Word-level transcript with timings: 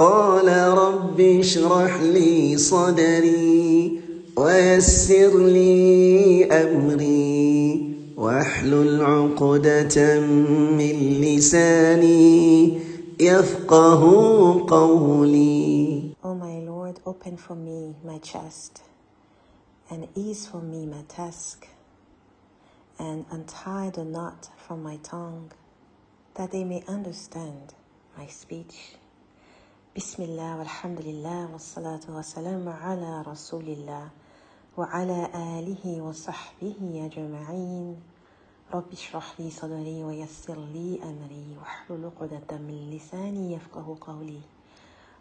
قال 0.00 0.48
رب 0.78 1.20
اشرح 1.20 2.00
لي 2.00 2.56
صدري 2.56 4.00
ويسر 4.36 5.38
لي 5.38 6.44
أمري 6.44 7.94
واحلل 8.16 9.04
عقدة 9.04 10.20
من 10.80 10.96
لساني 11.20 12.80
يفقه 13.20 14.02
قولي 14.68 16.14
O 16.24 16.34
my 16.34 16.56
Lord, 16.70 16.96
open 17.04 17.36
for 17.36 17.54
me 17.54 17.94
my 18.02 18.18
chest, 18.18 18.82
and 19.90 20.08
ease 20.14 20.46
for 20.46 20.62
me 20.62 20.86
my 20.86 21.02
task, 21.08 21.68
and 22.98 23.26
untie 23.30 23.90
the 23.90 24.04
knot 24.04 24.48
from 24.56 24.82
my 24.82 24.96
tongue, 25.02 25.52
that 26.36 26.52
they 26.52 26.64
may 26.64 26.82
understand 26.88 27.74
my 28.16 28.26
speech. 28.26 28.96
بسم 29.96 30.22
الله 30.22 30.58
والحمد 30.58 31.00
لله 31.00 31.52
والصلاة 31.52 32.00
والسلام 32.08 32.68
على 32.68 33.22
رسول 33.22 33.64
الله 33.68 34.08
وعلى 34.76 35.20
آله 35.34 36.02
وصحبه 36.02 36.78
أجمعين 37.10 37.96
رب 38.74 38.92
اشرح 38.92 39.40
لي 39.40 39.50
صدري 39.50 40.04
ويسر 40.04 40.58
لي 40.74 41.02
أمري 41.02 41.56
واحلل 41.60 42.04
عقدة 42.06 42.58
من 42.58 42.90
لساني 42.94 43.52
يفقه 43.52 43.96
قولي 44.00 44.40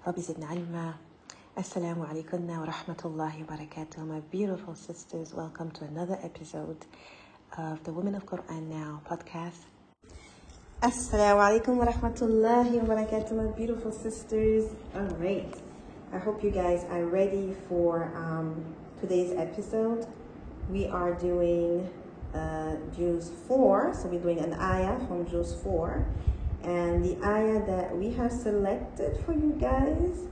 رب 0.08 0.20
زدنا 0.20 0.46
علما 0.46 0.94
السلام 1.58 2.02
عليكم 2.02 2.50
ورحمة 2.50 3.02
الله 3.06 3.44
وبركاته 3.44 4.06
my 4.06 4.22
beautiful 4.32 4.76
sisters. 4.76 5.34
Welcome 5.34 5.72
to 5.72 5.86
another 5.86 6.20
episode 6.22 6.86
of 7.58 7.84
the 7.84 7.92
Women 7.92 8.14
of 8.16 8.26
Quran 8.26 8.70
Now 8.70 9.02
podcast. 9.10 9.79
Assalamu 10.82 11.42
alaikum 11.42 11.76
wa 11.76 11.88
rahmatullahi 11.88 12.82
wa 12.82 12.96
barakatuh, 12.96 13.34
my 13.34 13.52
beautiful 13.52 13.92
sisters. 13.92 14.64
All 14.96 15.10
right. 15.20 15.54
I 16.14 16.18
hope 16.18 16.42
you 16.42 16.52
guys 16.52 16.86
are 16.90 17.06
ready 17.06 17.54
for 17.68 18.10
um, 18.16 18.64
today's 19.02 19.34
episode. 19.36 20.08
We 20.70 20.88
are 20.88 21.14
doing 21.16 21.90
uh, 22.34 22.78
Juz 22.96 23.30
4. 23.50 23.94
So 23.94 24.08
we're 24.08 24.22
doing 24.22 24.40
an 24.40 24.54
ayah 24.54 24.98
from 25.06 25.30
Juz 25.30 25.54
4. 25.64 26.08
And 26.64 27.04
the 27.04 27.28
ayah 27.28 27.60
that 27.66 27.98
we 27.98 28.12
have 28.12 28.32
selected 28.32 29.22
for 29.26 29.34
you 29.34 29.58
guys 29.60 30.30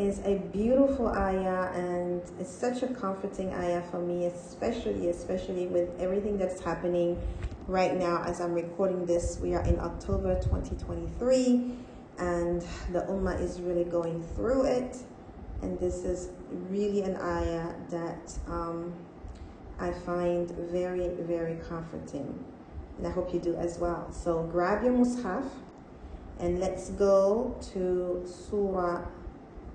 is 0.00 0.20
a 0.24 0.36
beautiful 0.50 1.08
ayah 1.08 1.70
and 1.74 2.22
it's 2.40 2.50
such 2.50 2.82
a 2.82 2.86
comforting 2.86 3.52
ayah 3.52 3.82
for 3.90 4.00
me, 4.00 4.24
especially, 4.24 5.10
especially 5.10 5.66
with 5.66 5.90
everything 6.00 6.38
that's 6.38 6.58
happening 6.58 7.20
right 7.66 7.94
now 7.94 8.22
as 8.24 8.40
I'm 8.40 8.54
recording 8.54 9.04
this. 9.04 9.38
We 9.42 9.54
are 9.54 9.62
in 9.64 9.78
October 9.78 10.36
2023 10.36 11.72
and 12.18 12.62
the 12.92 13.00
Ummah 13.10 13.42
is 13.42 13.60
really 13.60 13.84
going 13.84 14.22
through 14.34 14.64
it. 14.64 14.96
And 15.60 15.78
this 15.78 16.04
is 16.04 16.30
really 16.70 17.02
an 17.02 17.16
ayah 17.16 17.74
that 17.90 18.38
um, 18.48 18.94
I 19.78 19.90
find 19.90 20.50
very, 20.72 21.08
very 21.08 21.56
comforting. 21.68 22.42
And 22.96 23.06
I 23.06 23.10
hope 23.10 23.34
you 23.34 23.40
do 23.40 23.54
as 23.56 23.78
well. 23.78 24.10
So 24.12 24.44
grab 24.44 24.82
your 24.82 24.94
mushaf 24.94 25.44
and 26.38 26.58
let's 26.58 26.88
go 26.88 27.54
to 27.74 28.24
Surah 28.26 29.04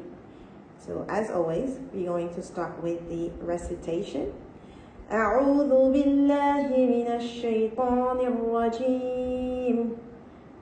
So 0.78 1.04
as 1.08 1.30
always, 1.30 1.78
we're 1.92 2.06
going 2.08 2.34
to 2.34 2.42
start 2.42 2.82
with 2.82 3.08
the 3.08 3.30
recitation. 3.44 4.32
أعوذ 5.10 5.90
بالله 5.90 6.70
من 6.70 7.06
الشيطان 7.18 8.18
الرجيم 8.20 9.76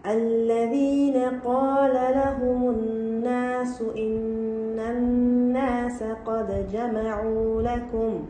الذين 0.06 1.16
قال 1.44 1.94
لهم 1.94 2.70
الناس 2.70 3.82
إن 3.96 4.78
الناس 4.80 6.02
قد 6.24 6.68
جمعوا 6.72 7.62
لكم 7.62 8.26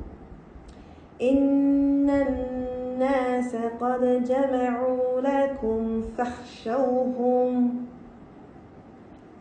إن 1.23 2.11
الناس 2.11 2.52
قد 3.56 4.24
جمعوا 4.24 5.22
لكم 5.22 6.02
فاخشوهم 6.18 7.86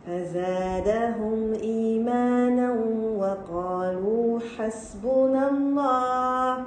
فزادهم 0.07 1.53
إيمانا 1.53 2.71
وقالوا 3.17 4.39
حسبنا 4.57 5.49
الله 5.49 6.65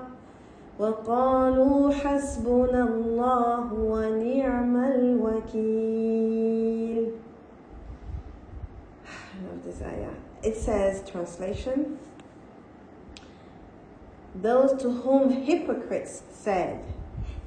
وقالوا 0.79 1.93
حسبنا 1.93 2.83
الله 2.85 3.73
ونعم 3.73 4.77
الوكيل 4.85 6.17
I 9.07 9.39
love 9.47 9.63
this 9.65 9.81
ayah. 9.83 10.15
It 10.43 10.57
says, 10.57 11.03
translation, 11.11 11.99
those 14.35 14.73
to 14.83 14.91
whom 14.91 15.31
hypocrites 15.31 16.23
said, 16.31 16.81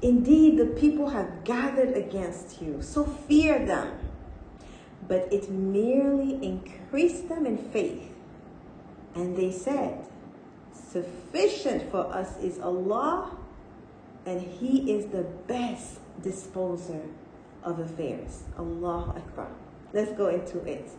Indeed, 0.02 0.58
the 0.58 0.66
people 0.66 1.10
have 1.10 1.44
gathered 1.44 1.94
against 1.96 2.62
you, 2.62 2.80
so 2.80 3.04
fear 3.04 3.64
them. 3.64 3.98
But 5.06 5.32
it 5.32 5.50
merely 5.50 6.42
increased 6.44 7.28
them 7.28 7.44
in 7.44 7.58
faith. 7.58 8.10
And 9.14 9.36
they 9.36 9.52
said, 9.52 10.06
Sufficient 10.72 11.90
for 11.90 12.06
us 12.12 12.38
is 12.38 12.58
Allah, 12.60 13.36
and 14.24 14.40
He 14.40 14.92
is 14.92 15.06
the 15.06 15.22
best 15.46 15.98
disposer 16.22 17.02
of 17.62 17.78
affairs. 17.78 18.44
Allah 18.58 19.14
Akbar. 19.16 19.48
Let's 19.92 20.12
go 20.12 20.28
into 20.28 20.58
it, 20.64 20.90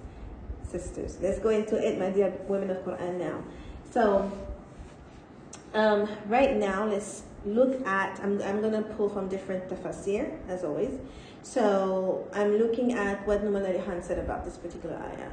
sisters. 0.69 1.17
Let's 1.21 1.39
go 1.39 1.49
into 1.49 1.75
it, 1.77 1.97
my 1.97 2.09
dear 2.09 2.33
women 2.47 2.69
of 2.69 2.77
Quran 2.77 3.17
now. 3.17 3.43
So, 3.91 4.31
um, 5.73 6.09
right 6.27 6.55
now, 6.55 6.85
let's 6.85 7.23
look 7.45 7.85
at, 7.85 8.19
I'm, 8.23 8.41
I'm 8.41 8.61
going 8.61 8.73
to 8.73 8.83
pull 8.95 9.09
from 9.09 9.27
different 9.27 9.69
tafsir, 9.69 10.37
as 10.47 10.63
always. 10.63 10.99
So, 11.43 12.27
I'm 12.33 12.57
looking 12.57 12.93
at 12.93 13.25
what 13.25 13.43
Nouman 13.43 13.65
Ali 13.67 14.01
said 14.01 14.19
about 14.19 14.45
this 14.45 14.57
particular 14.57 14.95
ayah 14.97 15.31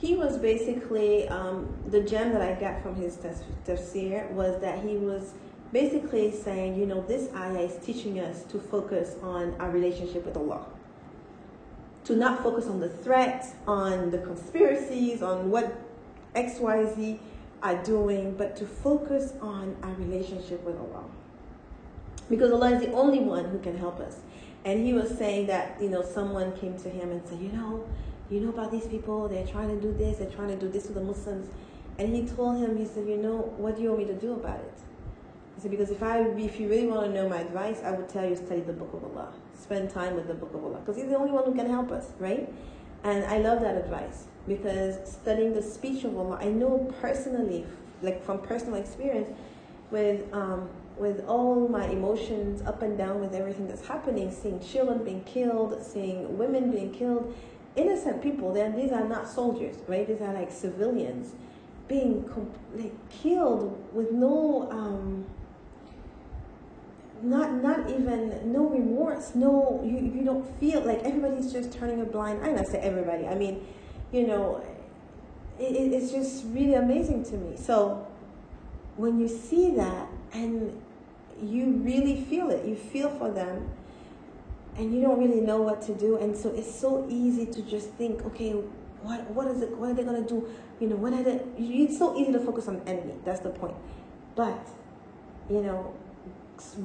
he 0.00 0.14
was 0.14 0.38
basically 0.38 1.28
um, 1.28 1.74
the 1.88 2.00
gem 2.00 2.32
that 2.32 2.42
I 2.42 2.54
got 2.54 2.82
from 2.82 2.94
his 2.94 3.16
tafsir 3.16 4.30
was 4.30 4.60
that 4.60 4.84
he 4.84 4.96
was 4.96 5.34
basically 5.72 6.30
saying, 6.30 6.78
you 6.78 6.86
know, 6.86 7.02
this 7.02 7.34
ayah 7.34 7.60
is 7.60 7.84
teaching 7.84 8.20
us 8.20 8.44
to 8.44 8.58
focus 8.58 9.16
on 9.22 9.54
our 9.58 9.70
relationship 9.70 10.24
with 10.24 10.36
Allah. 10.36 10.64
To 12.04 12.16
not 12.16 12.42
focus 12.42 12.66
on 12.66 12.80
the 12.80 12.88
threat, 12.88 13.44
on 13.66 14.10
the 14.10 14.18
conspiracies, 14.18 15.20
on 15.20 15.50
what 15.50 15.76
XYZ 16.34 17.18
are 17.62 17.82
doing, 17.82 18.34
but 18.36 18.56
to 18.56 18.66
focus 18.66 19.34
on 19.42 19.76
our 19.82 19.92
relationship 19.94 20.62
with 20.62 20.78
Allah. 20.78 21.04
Because 22.28 22.52
Allah 22.52 22.72
is 22.72 22.80
the 22.80 22.92
only 22.92 23.20
one 23.20 23.46
who 23.46 23.58
can 23.58 23.76
help 23.76 24.00
us. 24.00 24.18
And 24.64 24.84
he 24.84 24.92
was 24.92 25.16
saying 25.16 25.46
that, 25.46 25.80
you 25.80 25.88
know, 25.88 26.02
someone 26.02 26.56
came 26.58 26.78
to 26.78 26.90
him 26.90 27.10
and 27.10 27.26
said, 27.26 27.40
you 27.40 27.50
know, 27.52 27.84
you 28.30 28.40
know 28.40 28.50
about 28.50 28.70
these 28.70 28.86
people, 28.86 29.28
they're 29.28 29.46
trying 29.46 29.68
to 29.68 29.80
do 29.80 29.92
this, 29.92 30.18
they're 30.18 30.30
trying 30.30 30.48
to 30.48 30.56
do 30.56 30.68
this 30.68 30.86
to 30.86 30.92
the 30.92 31.00
Muslims. 31.00 31.48
And 31.98 32.14
he 32.14 32.26
told 32.26 32.58
him, 32.58 32.76
he 32.76 32.84
said, 32.84 33.08
you 33.08 33.16
know, 33.16 33.54
what 33.56 33.76
do 33.76 33.82
you 33.82 33.88
want 33.88 34.06
me 34.06 34.14
to 34.14 34.20
do 34.20 34.34
about 34.34 34.60
it? 34.60 34.74
He 35.56 35.62
said, 35.62 35.70
because 35.70 35.90
if 35.90 36.02
I, 36.02 36.20
if 36.20 36.60
you 36.60 36.68
really 36.68 36.86
want 36.86 37.06
to 37.06 37.12
know 37.12 37.28
my 37.28 37.38
advice, 37.38 37.80
I 37.82 37.92
would 37.92 38.08
tell 38.08 38.28
you 38.28 38.36
study 38.36 38.60
the 38.60 38.72
Book 38.72 38.92
of 38.92 39.04
Allah. 39.04 39.32
Spend 39.58 39.90
time 39.90 40.14
with 40.14 40.28
the 40.28 40.34
Book 40.34 40.54
of 40.54 40.62
Allah. 40.62 40.78
Because 40.78 40.96
he's 40.96 41.08
the 41.08 41.16
only 41.16 41.32
one 41.32 41.44
who 41.44 41.54
can 41.54 41.68
help 41.68 41.90
us, 41.90 42.12
right? 42.18 42.52
And 43.04 43.24
I 43.24 43.38
love 43.38 43.60
that 43.62 43.76
advice 43.76 44.26
because 44.46 44.96
studying 45.10 45.54
the 45.54 45.62
speech 45.62 46.04
of 46.04 46.16
Allah, 46.16 46.38
I 46.40 46.46
know 46.46 46.92
personally, 47.00 47.66
like 48.02 48.24
from 48.24 48.40
personal 48.40 48.76
experience, 48.76 49.28
with 49.90 50.32
um, 50.32 50.68
with 50.98 51.24
all 51.26 51.68
my 51.68 51.86
emotions 51.86 52.62
up 52.62 52.82
and 52.82 52.98
down 52.98 53.20
with 53.20 53.34
everything 53.34 53.68
that's 53.68 53.86
happening, 53.86 54.30
seeing 54.30 54.60
children 54.60 55.04
being 55.04 55.22
killed, 55.24 55.82
seeing 55.82 56.36
women 56.36 56.70
being 56.70 56.92
killed, 56.92 57.34
innocent 57.76 58.22
people. 58.22 58.52
Then 58.52 58.76
these 58.76 58.92
are 58.92 59.06
not 59.06 59.28
soldiers, 59.28 59.76
right? 59.86 60.06
These 60.06 60.20
are 60.20 60.34
like 60.34 60.50
civilians 60.50 61.34
being 61.88 62.28
like 62.76 62.92
killed 63.10 63.82
with 63.94 64.12
no 64.12 64.68
um, 64.70 65.24
not 67.22 67.62
not 67.62 67.90
even 67.90 68.52
no 68.52 68.68
remorse 68.68 69.34
no 69.34 69.80
you, 69.84 69.98
you 69.98 70.24
don't 70.24 70.46
feel 70.60 70.80
like 70.82 71.02
everybody's 71.02 71.52
just 71.52 71.72
turning 71.72 72.00
a 72.00 72.04
blind 72.04 72.44
eye 72.44 72.52
not 72.52 72.66
say 72.66 72.78
everybody 72.78 73.26
i 73.26 73.34
mean 73.34 73.66
you 74.12 74.26
know 74.26 74.62
it, 75.58 75.64
it's 75.64 76.12
just 76.12 76.44
really 76.48 76.74
amazing 76.74 77.24
to 77.24 77.36
me 77.36 77.56
so 77.56 78.06
when 78.96 79.18
you 79.18 79.26
see 79.26 79.70
that 79.70 80.06
and 80.32 80.80
you 81.42 81.72
really 81.84 82.20
feel 82.24 82.50
it 82.50 82.64
you 82.64 82.76
feel 82.76 83.10
for 83.10 83.30
them 83.30 83.68
and 84.76 84.94
you 84.94 85.00
don't 85.00 85.18
really 85.18 85.40
know 85.40 85.60
what 85.60 85.82
to 85.82 85.94
do 85.94 86.16
and 86.16 86.36
so 86.36 86.50
it's 86.50 86.72
so 86.72 87.06
easy 87.08 87.46
to 87.46 87.62
just 87.62 87.90
think 87.90 88.24
okay 88.24 88.52
what 89.02 89.28
what 89.30 89.48
is 89.48 89.62
it 89.62 89.76
what 89.76 89.90
are 89.90 89.94
they 89.94 90.04
going 90.04 90.22
to 90.22 90.28
do 90.28 90.48
you 90.80 90.88
know 90.88 90.96
what 90.96 91.12
are 91.12 91.22
they 91.22 91.40
it's 91.58 91.98
so 91.98 92.16
easy 92.18 92.32
to 92.32 92.40
focus 92.40 92.68
on 92.68 92.80
enemy 92.86 93.14
that's 93.24 93.40
the 93.40 93.50
point 93.50 93.74
but 94.34 94.68
you 95.48 95.60
know 95.60 95.94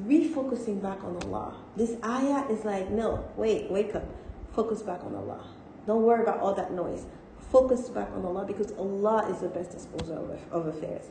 refocusing 0.07 0.81
back 0.81 1.03
on 1.03 1.17
Allah. 1.23 1.55
This 1.75 1.97
ayah 2.03 2.47
is 2.49 2.63
like, 2.65 2.89
no, 2.89 3.25
wait, 3.35 3.69
wake 3.71 3.95
up. 3.95 4.05
Focus 4.53 4.81
back 4.81 5.03
on 5.03 5.15
Allah. 5.15 5.45
Don't 5.87 6.03
worry 6.03 6.21
about 6.21 6.39
all 6.39 6.53
that 6.53 6.71
noise. 6.71 7.05
Focus 7.51 7.89
back 7.89 8.09
on 8.15 8.25
Allah 8.25 8.45
because 8.45 8.71
Allah 8.73 9.27
is 9.29 9.39
the 9.39 9.49
best 9.49 9.71
disposer 9.71 10.13
of, 10.13 10.39
of 10.51 10.67
affairs. 10.67 11.05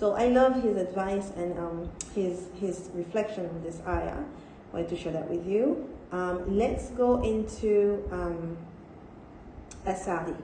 So 0.00 0.14
I 0.14 0.28
love 0.28 0.62
his 0.62 0.78
advice 0.78 1.30
and 1.36 1.58
um, 1.58 1.90
his 2.14 2.46
his 2.58 2.88
reflection 2.94 3.44
on 3.44 3.62
this 3.62 3.82
ayah. 3.86 4.16
I 4.16 4.72
wanted 4.72 4.88
to 4.88 4.96
share 4.96 5.12
that 5.12 5.28
with 5.28 5.46
you. 5.46 5.90
Um, 6.10 6.56
let's 6.56 6.88
go 6.92 7.22
into 7.22 8.02
um, 8.10 8.56
Asadi. 9.86 10.34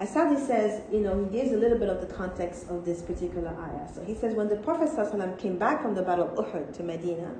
Asadi 0.00 0.46
says, 0.46 0.82
you 0.92 1.00
know, 1.00 1.24
he 1.24 1.28
gives 1.28 1.50
a 1.50 1.56
little 1.56 1.76
bit 1.76 1.88
of 1.88 2.00
the 2.00 2.06
context 2.14 2.68
of 2.68 2.84
this 2.84 3.02
particular 3.02 3.48
ayah. 3.48 3.92
So 3.92 4.04
he 4.04 4.14
says, 4.14 4.36
when 4.36 4.48
the 4.48 4.56
Prophet 4.56 4.88
ﷺ 4.88 5.38
came 5.38 5.58
back 5.58 5.82
from 5.82 5.94
the 5.96 6.02
Battle 6.02 6.28
of 6.28 6.46
Uhud 6.46 6.74
to 6.76 6.82
Medina, 6.84 7.34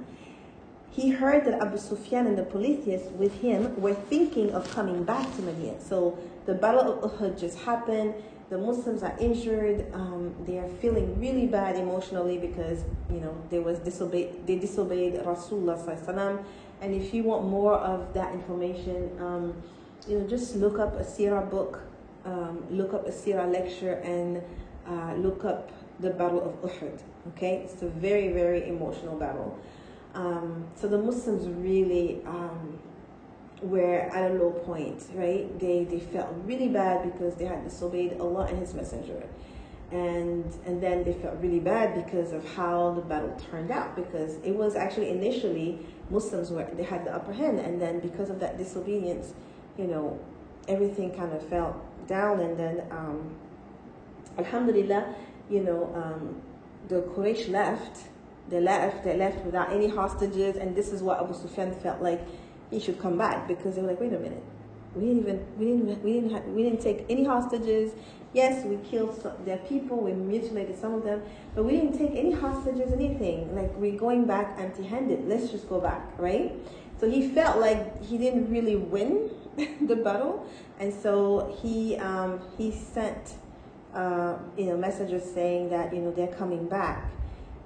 he 0.90 1.10
heard 1.10 1.44
that 1.44 1.62
Abu 1.62 1.78
Sufyan 1.78 2.26
and 2.26 2.36
the 2.36 2.42
polytheists 2.42 3.10
with 3.12 3.32
him 3.40 3.80
were 3.80 3.94
thinking 3.94 4.50
of 4.52 4.68
coming 4.72 5.04
back 5.04 5.24
to 5.36 5.42
Medina. 5.42 5.80
So 5.80 6.18
the 6.46 6.54
Battle 6.54 7.02
of 7.02 7.12
Uhud 7.12 7.38
just 7.38 7.60
happened. 7.60 8.14
The 8.50 8.58
Muslims 8.58 9.02
are 9.02 9.16
injured. 9.20 9.86
Um, 9.94 10.34
they 10.44 10.58
are 10.58 10.68
feeling 10.80 11.18
really 11.20 11.46
bad 11.46 11.76
emotionally 11.76 12.36
because 12.36 12.84
you 13.08 13.20
know 13.20 13.34
they 13.48 13.60
was 13.60 13.78
disobeyed. 13.78 14.46
They 14.46 14.58
disobeyed 14.58 15.14
Rasulullah 15.14 16.44
And 16.82 16.94
if 16.94 17.14
you 17.14 17.22
want 17.22 17.46
more 17.46 17.74
of 17.74 18.12
that 18.14 18.34
information, 18.34 19.16
um, 19.20 19.54
you 20.08 20.18
know, 20.18 20.26
just 20.26 20.56
look 20.56 20.78
up 20.78 20.98
a 20.98 21.04
Sirah 21.04 21.48
book 21.48 21.80
um, 22.24 22.64
look 22.70 22.94
up 22.94 23.06
a 23.06 23.10
Sirah 23.10 23.50
lecture 23.50 23.94
and 23.94 24.42
uh, 24.86 25.14
look 25.14 25.44
up 25.44 25.70
the 26.00 26.10
Battle 26.10 26.40
of 26.40 26.70
Uhud. 26.70 27.00
Okay, 27.28 27.62
it's 27.64 27.82
a 27.82 27.88
very, 27.88 28.32
very 28.32 28.68
emotional 28.68 29.16
battle. 29.16 29.58
Um, 30.14 30.66
so 30.74 30.88
the 30.88 30.98
Muslims 30.98 31.46
really 31.48 32.20
um, 32.26 32.78
were 33.62 34.00
at 34.00 34.30
a 34.30 34.34
low 34.34 34.50
point, 34.50 35.04
right? 35.14 35.58
They 35.58 35.84
they 35.84 36.00
felt 36.00 36.28
really 36.44 36.68
bad 36.68 37.12
because 37.12 37.34
they 37.34 37.44
had 37.44 37.64
disobeyed 37.64 38.18
Allah 38.20 38.46
and 38.46 38.58
His 38.58 38.74
Messenger, 38.74 39.22
and 39.90 40.44
and 40.64 40.82
then 40.82 41.04
they 41.04 41.12
felt 41.14 41.38
really 41.40 41.60
bad 41.60 41.94
because 41.94 42.32
of 42.32 42.46
how 42.54 42.92
the 42.92 43.02
battle 43.02 43.36
turned 43.50 43.70
out. 43.70 43.96
Because 43.96 44.36
it 44.44 44.52
was 44.52 44.76
actually 44.76 45.10
initially 45.10 45.78
Muslims 46.08 46.50
were 46.50 46.66
they 46.74 46.82
had 46.82 47.04
the 47.04 47.14
upper 47.14 47.32
hand, 47.32 47.60
and 47.60 47.80
then 47.80 48.00
because 48.00 48.30
of 48.30 48.40
that 48.40 48.56
disobedience, 48.56 49.34
you 49.76 49.86
know, 49.86 50.18
everything 50.68 51.12
kind 51.12 51.32
of 51.32 51.46
fell 51.48 51.80
down. 52.06 52.40
And 52.40 52.58
then 52.58 52.82
um, 52.90 53.34
alhamdulillah 54.38 55.14
you 55.50 55.60
know 55.60 55.92
um, 55.94 56.40
the 56.88 57.02
Quraysh 57.02 57.48
left. 57.50 58.08
They 58.48 58.60
left 58.60 59.04
they 59.04 59.16
left 59.16 59.44
without 59.44 59.72
any 59.72 59.88
hostages. 59.88 60.56
And 60.56 60.74
this 60.74 60.88
is 60.92 61.02
what 61.02 61.20
Abu 61.20 61.34
Sufyan 61.34 61.74
felt 61.74 62.00
like 62.00 62.20
he 62.70 62.80
should 62.80 62.98
come 62.98 63.18
back 63.18 63.48
because 63.48 63.76
they 63.76 63.82
were 63.82 63.88
like 63.88 64.00
wait 64.00 64.12
a 64.12 64.18
minute. 64.18 64.42
We 64.94 65.06
didn't 65.06 65.18
even 65.18 65.46
we 65.58 65.64
didn't 65.66 66.04
we 66.04 66.12
didn't 66.14 66.30
have, 66.32 66.44
we 66.46 66.62
didn't 66.62 66.80
take 66.80 67.06
any 67.08 67.24
hostages. 67.24 67.92
Yes 68.32 68.64
we 68.64 68.76
killed 68.88 69.20
some, 69.20 69.32
their 69.44 69.58
people 69.58 69.98
we 69.98 70.12
mutilated 70.12 70.78
some 70.78 70.94
of 70.94 71.02
them 71.02 71.22
but 71.54 71.64
we 71.64 71.72
didn't 71.72 71.98
take 71.98 72.12
any 72.16 72.32
hostages 72.32 72.92
anything. 72.92 73.54
Like 73.54 73.74
we're 73.76 73.98
going 73.98 74.24
back 74.24 74.56
empty-handed. 74.58 75.28
Let's 75.28 75.50
just 75.50 75.68
go 75.68 75.80
back 75.80 76.12
right? 76.18 76.52
So 77.00 77.08
he 77.10 77.28
felt 77.30 77.58
like 77.58 78.04
he 78.04 78.18
didn't 78.18 78.50
really 78.50 78.76
win 78.76 79.30
the 79.80 79.96
battle, 79.96 80.46
and 80.78 80.92
so 80.92 81.56
he 81.62 81.96
um, 81.96 82.40
he 82.56 82.70
sent 82.70 83.34
uh, 83.94 84.36
you 84.56 84.66
know 84.66 84.76
messages 84.76 85.24
saying 85.32 85.70
that 85.70 85.94
you 85.94 86.00
know 86.00 86.10
they're 86.12 86.34
coming 86.34 86.68
back, 86.68 87.10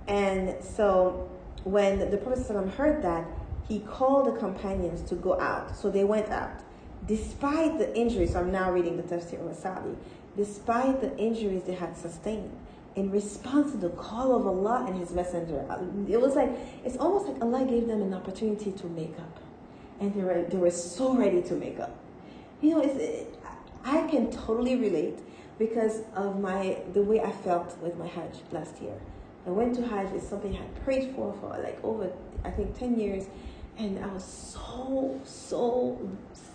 and 0.06 0.62
so 0.62 1.28
when 1.64 2.10
the 2.10 2.16
Prophet 2.16 2.68
heard 2.70 3.02
that, 3.02 3.26
he 3.68 3.80
called 3.80 4.26
the 4.26 4.38
companions 4.38 5.08
to 5.08 5.14
go 5.14 5.40
out. 5.40 5.76
So 5.76 5.90
they 5.90 6.04
went 6.04 6.28
out, 6.28 6.60
despite 7.06 7.78
the 7.78 7.96
injuries. 7.96 8.34
I'm 8.36 8.52
now 8.52 8.70
reading 8.70 8.96
the 8.96 9.02
Tafsir 9.02 9.48
of 9.48 9.56
Sa'di. 9.56 9.96
Despite 10.36 11.00
the 11.00 11.16
injuries 11.16 11.62
they 11.62 11.74
had 11.74 11.96
sustained, 11.96 12.50
in 12.96 13.10
response 13.10 13.72
to 13.72 13.78
the 13.78 13.90
call 13.90 14.36
of 14.36 14.46
Allah 14.46 14.84
and 14.86 14.98
His 14.98 15.12
Messenger, 15.12 15.64
it 16.08 16.20
was 16.20 16.34
like 16.36 16.50
it's 16.84 16.96
almost 16.96 17.26
like 17.28 17.42
Allah 17.42 17.64
gave 17.64 17.86
them 17.86 18.02
an 18.02 18.14
opportunity 18.14 18.72
to 18.72 18.86
make 18.86 19.18
up 19.18 19.40
and 20.00 20.14
they 20.14 20.22
were 20.22 20.42
they 20.42 20.56
were 20.56 20.70
so 20.70 21.14
ready 21.14 21.42
to 21.42 21.54
make 21.54 21.78
up. 21.80 21.96
You 22.60 22.70
know, 22.70 22.80
it's, 22.82 22.96
it, 22.96 23.38
I 23.84 24.06
can 24.08 24.30
totally 24.30 24.76
relate 24.76 25.18
because 25.58 26.02
of 26.14 26.40
my 26.40 26.78
the 26.92 27.02
way 27.02 27.20
I 27.20 27.30
felt 27.30 27.76
with 27.78 27.96
my 27.96 28.06
Hajj 28.06 28.40
last 28.52 28.80
year. 28.80 28.98
I 29.46 29.50
went 29.50 29.74
to 29.76 29.86
Hajj. 29.86 30.12
It's 30.14 30.28
something 30.28 30.54
I 30.54 30.58
had 30.58 30.84
prayed 30.84 31.14
for 31.14 31.34
for 31.40 31.48
like 31.62 31.78
over 31.84 32.10
I 32.44 32.50
think 32.50 32.78
ten 32.78 32.98
years, 32.98 33.26
and 33.78 34.04
I 34.04 34.06
was 34.08 34.24
so 34.24 35.20
so 35.24 35.98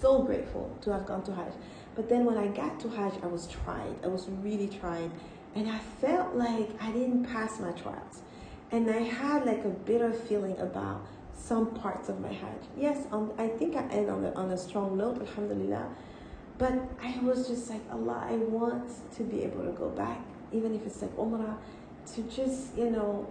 so 0.01 0.24
grateful 0.24 0.75
to 0.81 0.92
have 0.94 1.06
gone 1.06 1.24
to 1.24 1.33
Hajj. 1.33 1.54
But 1.95 2.07
then 2.07 2.25
when 2.25 2.38
I 2.38 2.48
got 2.48 2.80
to 2.81 2.89
Hajj, 2.89 3.16
I 3.24 3.27
was 3.27 3.48
tried. 3.48 3.95
I 4.04 4.07
was 4.07 4.27
really 4.42 4.68
tried, 4.68 5.12
and 5.56 5.69
I 5.69 5.80
felt 5.80 6.36
like 6.36 6.69
I 6.81 6.92
didn't 6.92 7.25
pass 7.25 7.60
my 7.60 7.71
trials, 7.71 8.21
and 8.71 8.89
I 8.89 9.00
had 9.00 9.45
like 9.45 9.66
a 9.66 9.69
bitter 9.69 10.13
feeling 10.13 10.57
about 10.60 11.06
some 11.36 11.74
parts 11.74 12.10
of 12.10 12.19
my 12.19 12.31
Hajj. 12.31 12.62
Yes, 12.77 13.07
um, 13.12 13.31
I 13.38 13.48
think 13.48 13.75
I 13.75 13.83
end 13.88 14.10
on 14.10 14.24
a, 14.25 14.33
on 14.33 14.51
a 14.51 14.57
strong 14.57 14.98
note, 14.98 15.19
alhamdulillah. 15.19 15.89
But 16.57 16.74
I 17.01 17.18
was 17.21 17.48
just 17.48 17.69
like, 17.69 17.81
Allah, 17.89 18.27
I 18.30 18.36
want 18.36 18.92
to 19.16 19.24
be 19.24 19.44
able 19.44 19.63
to 19.63 19.71
go 19.71 19.89
back, 19.89 20.19
even 20.51 20.75
if 20.75 20.86
it's 20.86 21.01
like 21.01 21.16
Umrah, 21.16 21.56
to 22.16 22.21
just, 22.24 22.77
you 22.77 22.89
know, 22.89 23.27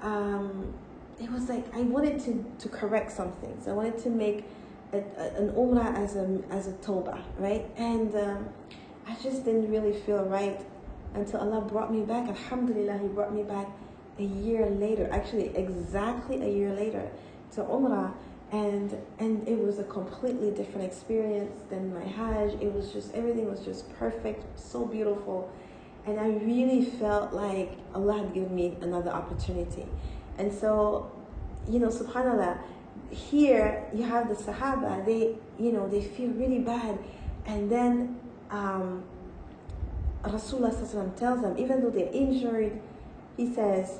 um, 0.00 0.72
it 1.20 1.30
was 1.30 1.48
like 1.48 1.64
I 1.74 1.82
wanted 1.82 2.20
to, 2.20 2.44
to 2.58 2.68
correct 2.68 3.12
some 3.12 3.32
things. 3.32 3.68
I 3.68 3.72
wanted 3.72 3.98
to 3.98 4.10
make 4.10 4.44
a, 4.92 4.98
a, 4.98 5.26
an 5.36 5.50
Umrah 5.52 5.96
as 5.96 6.16
a, 6.16 6.40
as 6.50 6.68
a 6.68 6.72
Tawbah, 6.72 7.22
right? 7.38 7.66
And 7.76 8.14
um, 8.14 8.48
I 9.06 9.14
just 9.22 9.44
didn't 9.44 9.70
really 9.70 9.98
feel 10.00 10.24
right 10.24 10.60
until 11.14 11.40
Allah 11.40 11.60
brought 11.60 11.92
me 11.92 12.02
back. 12.02 12.28
Alhamdulillah, 12.28 12.98
He 12.98 13.08
brought 13.08 13.34
me 13.34 13.42
back 13.42 13.68
a 14.18 14.22
year 14.22 14.68
later, 14.70 15.08
actually 15.10 15.56
exactly 15.56 16.42
a 16.42 16.48
year 16.48 16.72
later, 16.72 17.10
to 17.52 17.62
Umrah, 17.62 18.12
and 18.50 18.96
and 19.18 19.46
it 19.48 19.58
was 19.58 19.78
a 19.78 19.84
completely 19.84 20.50
different 20.50 20.84
experience 20.84 21.58
than 21.70 21.94
my 21.94 22.04
Hajj. 22.04 22.54
It 22.60 22.72
was 22.72 22.92
just 22.92 23.14
everything 23.14 23.50
was 23.50 23.60
just 23.60 23.92
perfect, 23.94 24.58
so 24.58 24.84
beautiful, 24.84 25.50
and 26.06 26.20
I 26.20 26.28
really 26.28 26.84
felt 26.84 27.32
like 27.32 27.78
Allah 27.94 28.18
had 28.18 28.34
given 28.34 28.54
me 28.54 28.76
another 28.80 29.10
opportunity, 29.10 29.86
and 30.42 30.52
so, 30.52 31.10
you 31.68 31.78
know, 31.78 31.88
Subhanallah, 31.88 32.58
here 33.10 33.84
you 33.94 34.02
have 34.02 34.28
the 34.28 34.34
Sahaba. 34.34 35.06
They 35.06 35.36
you 35.58 35.70
know 35.72 35.88
they 35.88 36.02
feel 36.02 36.30
really 36.30 36.58
bad, 36.58 36.98
and 37.46 37.70
then. 37.70 38.18
Um, 38.50 39.04
Rasulullah 40.22 41.16
tells 41.16 41.42
them, 41.42 41.58
even 41.58 41.80
though 41.80 41.90
they're 41.90 42.12
injured, 42.12 42.80
he 43.36 43.52
says, 43.52 43.98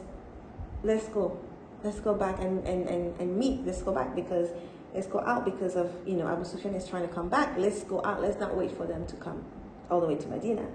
let's 0.82 1.08
go. 1.08 1.38
Let's 1.82 1.98
go 1.98 2.14
back 2.14 2.38
and, 2.38 2.64
and, 2.66 2.88
and, 2.88 3.20
and 3.20 3.36
meet. 3.36 3.66
Let's 3.66 3.82
go 3.82 3.92
back 3.92 4.14
because 4.14 4.50
let's 4.94 5.08
go 5.08 5.20
out 5.20 5.44
because 5.44 5.74
of, 5.74 5.90
you 6.06 6.14
know, 6.14 6.28
Abu 6.28 6.44
Sufyan 6.44 6.74
is 6.74 6.86
trying 6.86 7.08
to 7.08 7.12
come 7.12 7.28
back. 7.28 7.58
Let's 7.58 7.82
go 7.82 8.00
out. 8.04 8.22
Let's 8.22 8.38
not 8.38 8.56
wait 8.56 8.70
for 8.76 8.86
them 8.86 9.04
to 9.06 9.16
come 9.16 9.44
all 9.90 10.00
the 10.00 10.06
way 10.06 10.14
to 10.14 10.28
Medina. 10.28 10.66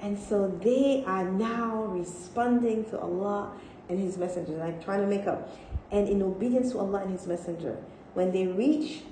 And 0.00 0.18
so 0.18 0.48
they 0.62 1.04
are 1.06 1.24
now 1.24 1.84
responding 1.84 2.86
to 2.86 2.98
Allah 2.98 3.52
and 3.88 3.98
His 3.98 4.16
Messenger, 4.16 4.62
I'm 4.62 4.82
trying 4.82 5.00
to 5.00 5.06
make 5.06 5.26
up. 5.26 5.56
And 5.90 6.08
in 6.08 6.22
obedience 6.22 6.72
to 6.72 6.78
Allah 6.78 7.02
and 7.02 7.12
His 7.12 7.26
Messenger, 7.26 7.76
when 8.14 8.32
they 8.32 8.46
reach, 8.46 9.02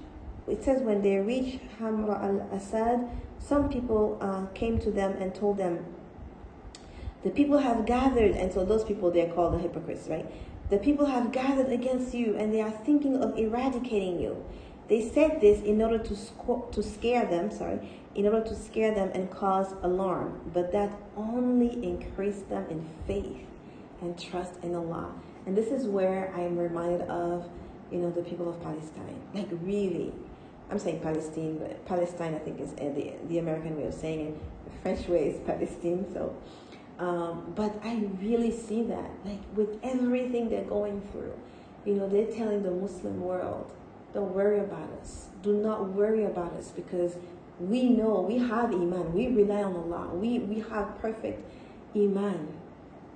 it 0.48 0.64
says 0.64 0.82
when 0.82 1.02
they 1.02 1.18
reach 1.18 1.60
Hamra 1.78 2.22
al 2.22 2.48
Asad, 2.52 3.08
some 3.38 3.68
people 3.68 4.18
uh, 4.20 4.46
came 4.54 4.78
to 4.80 4.90
them 4.90 5.12
and 5.20 5.34
told 5.34 5.58
them, 5.58 5.84
the 7.22 7.30
people 7.30 7.58
have 7.58 7.86
gathered, 7.86 8.32
and 8.32 8.52
so 8.52 8.64
those 8.64 8.82
people 8.82 9.10
they're 9.10 9.32
called 9.32 9.54
the 9.54 9.58
hypocrites, 9.58 10.08
right? 10.08 10.26
The 10.70 10.78
people 10.78 11.06
have 11.06 11.30
gathered 11.30 11.70
against 11.70 12.14
you, 12.14 12.36
and 12.36 12.52
they 12.52 12.60
are 12.60 12.70
thinking 12.70 13.22
of 13.22 13.38
eradicating 13.38 14.20
you. 14.20 14.44
They 14.88 15.08
said 15.08 15.40
this 15.40 15.62
in 15.62 15.80
order 15.80 15.98
to 15.98 16.16
sc- 16.16 16.72
to 16.72 16.82
scare 16.82 17.24
them, 17.24 17.50
sorry, 17.50 17.78
in 18.16 18.26
order 18.26 18.42
to 18.42 18.56
scare 18.56 18.92
them 18.92 19.10
and 19.14 19.30
cause 19.30 19.74
alarm, 19.82 20.40
but 20.52 20.72
that 20.72 20.98
only 21.16 21.72
increased 21.84 22.48
them 22.48 22.66
in 22.68 22.88
faith 23.06 23.46
and 24.02 24.18
trust 24.18 24.52
in 24.62 24.74
Allah. 24.74 25.12
And 25.46 25.56
this 25.56 25.68
is 25.68 25.86
where 25.86 26.32
I 26.36 26.40
am 26.40 26.58
reminded 26.58 27.02
of, 27.08 27.48
you 27.90 27.98
know, 27.98 28.10
the 28.10 28.22
people 28.22 28.48
of 28.48 28.62
Palestine. 28.62 29.20
Like 29.34 29.48
really, 29.62 30.12
I'm 30.70 30.78
saying 30.78 31.00
Palestine, 31.00 31.58
but 31.58 31.84
Palestine 31.86 32.34
I 32.34 32.38
think 32.38 32.60
is 32.60 32.72
uh, 32.74 32.92
the 32.94 33.14
the 33.28 33.38
American 33.38 33.76
way 33.76 33.86
of 33.86 33.94
saying 33.94 34.20
it. 34.28 34.34
The 34.66 34.78
French 34.82 35.08
way 35.08 35.28
is 35.30 35.40
Palestine. 35.46 36.06
So 36.12 36.36
um, 36.98 37.52
but 37.56 37.74
I 37.82 38.04
really 38.20 38.52
see 38.52 38.82
that, 38.84 39.10
like 39.24 39.40
with 39.56 39.78
everything 39.82 40.48
they're 40.48 40.64
going 40.64 41.02
through, 41.10 41.32
you 41.84 41.94
know, 41.94 42.08
they're 42.08 42.30
telling 42.30 42.62
the 42.62 42.70
Muslim 42.70 43.20
world, 43.20 43.72
don't 44.14 44.32
worry 44.32 44.60
about 44.60 44.88
us. 45.00 45.26
Do 45.42 45.54
not 45.54 45.88
worry 45.88 46.24
about 46.24 46.52
us 46.52 46.70
because 46.70 47.16
we 47.58 47.88
know 47.88 48.20
we 48.20 48.38
have 48.38 48.72
Iman. 48.72 49.12
We 49.12 49.26
rely 49.28 49.64
on 49.64 49.74
Allah. 49.74 50.14
We, 50.14 50.38
we 50.38 50.60
have 50.70 50.96
perfect 51.00 51.42
Iman. 51.96 52.48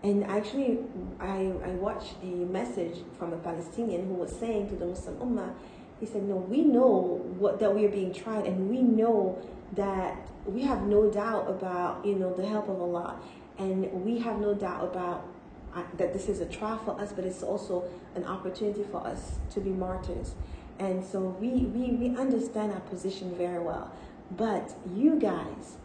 And 0.07 0.23
actually, 0.27 0.79
I, 1.19 1.53
I 1.65 1.71
watched 1.71 2.15
a 2.23 2.27
message 2.27 2.99
from 3.19 3.33
a 3.33 3.39
Palestinian 3.39 4.07
who 4.07 4.15
was 4.15 4.31
saying 4.31 4.69
to 4.69 4.77
the 4.77 4.87
Muslim 4.87 5.17
Ummah, 5.17 5.53
he 5.99 6.07
said, 6.07 6.23
No, 6.23 6.37
we 6.37 6.61
know 6.63 7.21
what, 7.41 7.59
that 7.59 7.75
we 7.75 7.85
are 7.87 7.89
being 7.89 8.15
tried, 8.15 8.47
and 8.47 8.71
we 8.71 8.83
know 8.83 9.37
that 9.73 10.17
we 10.45 10.63
have 10.63 10.83
no 10.83 11.11
doubt 11.11 11.51
about 11.51 12.07
you 12.07 12.15
know 12.15 12.33
the 12.33 12.47
help 12.47 12.69
of 12.69 12.81
Allah, 12.81 13.19
and 13.59 13.91
we 14.05 14.21
have 14.21 14.39
no 14.39 14.55
doubt 14.55 14.85
about 14.85 15.27
uh, 15.75 15.83
that 15.97 16.13
this 16.13 16.29
is 16.29 16.39
a 16.39 16.47
trial 16.47 16.79
for 16.85 17.01
us, 17.01 17.13
but 17.13 17.25
it's 17.25 17.43
also 17.43 17.83
an 18.15 18.25
opportunity 18.27 18.85
for 18.85 19.05
us 19.05 19.41
to 19.55 19.61
be 19.61 19.71
martyrs. 19.71 20.37
And 20.79 21.05
so 21.05 21.19
we, 21.41 21.49
we, 21.49 21.91
we 21.97 22.17
understand 22.17 22.71
our 22.71 22.81
position 22.81 23.35
very 23.35 23.59
well. 23.59 23.91
But 24.31 24.73
you 24.95 25.19
guys, 25.19 25.79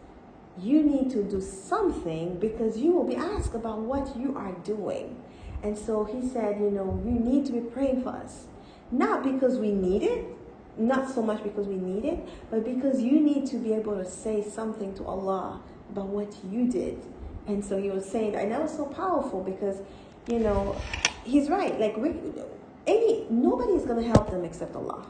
you 0.60 0.82
need 0.82 1.10
to 1.10 1.22
do 1.22 1.40
something 1.40 2.38
because 2.38 2.76
you 2.76 2.92
will 2.92 3.06
be 3.06 3.16
asked 3.16 3.54
about 3.54 3.80
what 3.80 4.16
you 4.16 4.36
are 4.36 4.52
doing. 4.64 5.16
And 5.62 5.78
so 5.78 6.04
he 6.04 6.26
said, 6.28 6.60
you 6.60 6.70
know, 6.70 7.00
you 7.04 7.12
need 7.12 7.46
to 7.46 7.52
be 7.52 7.60
praying 7.60 8.02
for 8.02 8.10
us. 8.10 8.46
Not 8.90 9.22
because 9.22 9.58
we 9.58 9.72
need 9.72 10.02
it, 10.02 10.26
not 10.76 11.08
so 11.08 11.22
much 11.22 11.42
because 11.42 11.66
we 11.66 11.76
need 11.76 12.04
it, 12.04 12.28
but 12.50 12.64
because 12.64 13.00
you 13.00 13.20
need 13.20 13.46
to 13.46 13.56
be 13.56 13.72
able 13.72 13.96
to 13.96 14.04
say 14.04 14.42
something 14.42 14.94
to 14.94 15.04
Allah 15.04 15.60
about 15.90 16.08
what 16.08 16.34
you 16.50 16.68
did. 16.68 17.00
And 17.46 17.64
so 17.64 17.80
he 17.80 17.90
was 17.90 18.04
saying, 18.08 18.34
and 18.34 18.52
that 18.52 18.60
was 18.60 18.74
so 18.74 18.84
powerful 18.84 19.42
because, 19.42 19.78
you 20.28 20.38
know, 20.38 20.76
he's 21.24 21.48
right. 21.48 21.78
Like, 21.78 21.96
we, 21.96 22.14
any 22.86 23.26
nobody 23.30 23.72
is 23.72 23.84
going 23.84 24.02
to 24.02 24.08
help 24.08 24.30
them 24.30 24.44
except 24.44 24.76
Allah. 24.76 25.04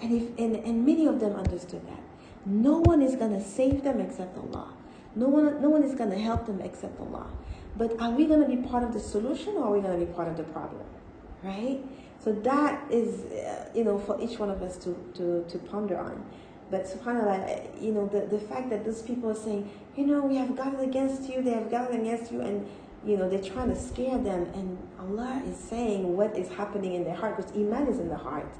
And 0.00 0.12
if 0.12 0.38
and, 0.38 0.56
and 0.56 0.84
many 0.84 1.06
of 1.06 1.20
them 1.20 1.34
understood 1.36 1.86
that. 1.86 2.05
No 2.46 2.78
one 2.78 3.02
is 3.02 3.16
going 3.16 3.32
to 3.32 3.42
save 3.42 3.82
them 3.82 4.00
except 4.00 4.38
Allah. 4.38 4.72
No 5.16 5.28
one, 5.28 5.60
no 5.60 5.68
one 5.68 5.82
is 5.82 5.94
going 5.94 6.10
to 6.10 6.18
help 6.18 6.46
them 6.46 6.60
except 6.60 6.98
Allah. 7.00 7.26
But 7.76 8.00
are 8.00 8.10
we 8.10 8.26
going 8.26 8.40
to 8.40 8.48
be 8.48 8.56
part 8.68 8.84
of 8.84 8.92
the 8.92 9.00
solution 9.00 9.54
or 9.54 9.64
are 9.64 9.72
we 9.72 9.80
going 9.80 9.98
to 9.98 10.06
be 10.06 10.12
part 10.12 10.28
of 10.28 10.36
the 10.36 10.44
problem? 10.44 10.84
Right? 11.42 11.80
So 12.22 12.32
that 12.32 12.90
is, 12.90 13.24
uh, 13.32 13.68
you 13.74 13.84
know, 13.84 13.98
for 13.98 14.20
each 14.20 14.38
one 14.38 14.50
of 14.50 14.62
us 14.62 14.76
to, 14.78 14.96
to, 15.14 15.44
to 15.48 15.58
ponder 15.58 15.98
on. 15.98 16.24
But 16.70 16.84
subhanAllah, 16.84 17.80
you 17.80 17.92
know, 17.92 18.06
the, 18.06 18.26
the 18.26 18.40
fact 18.40 18.70
that 18.70 18.84
those 18.84 19.02
people 19.02 19.30
are 19.30 19.36
saying, 19.36 19.70
you 19.96 20.06
know, 20.06 20.20
we 20.22 20.36
have 20.36 20.56
gathered 20.56 20.80
against 20.80 21.28
you, 21.28 21.42
they 21.42 21.52
have 21.52 21.70
gathered 21.70 22.00
against 22.00 22.32
you, 22.32 22.40
and, 22.40 22.66
you 23.04 23.16
know, 23.16 23.28
they're 23.28 23.42
trying 23.42 23.68
to 23.68 23.80
scare 23.80 24.18
them. 24.18 24.50
And 24.54 24.78
Allah 24.98 25.42
is 25.46 25.56
saying 25.56 26.16
what 26.16 26.36
is 26.36 26.48
happening 26.48 26.94
in 26.94 27.04
their 27.04 27.14
heart 27.14 27.36
because 27.36 27.52
Iman 27.52 27.86
is 27.86 27.98
in 27.98 28.08
the 28.08 28.16
heart. 28.16 28.52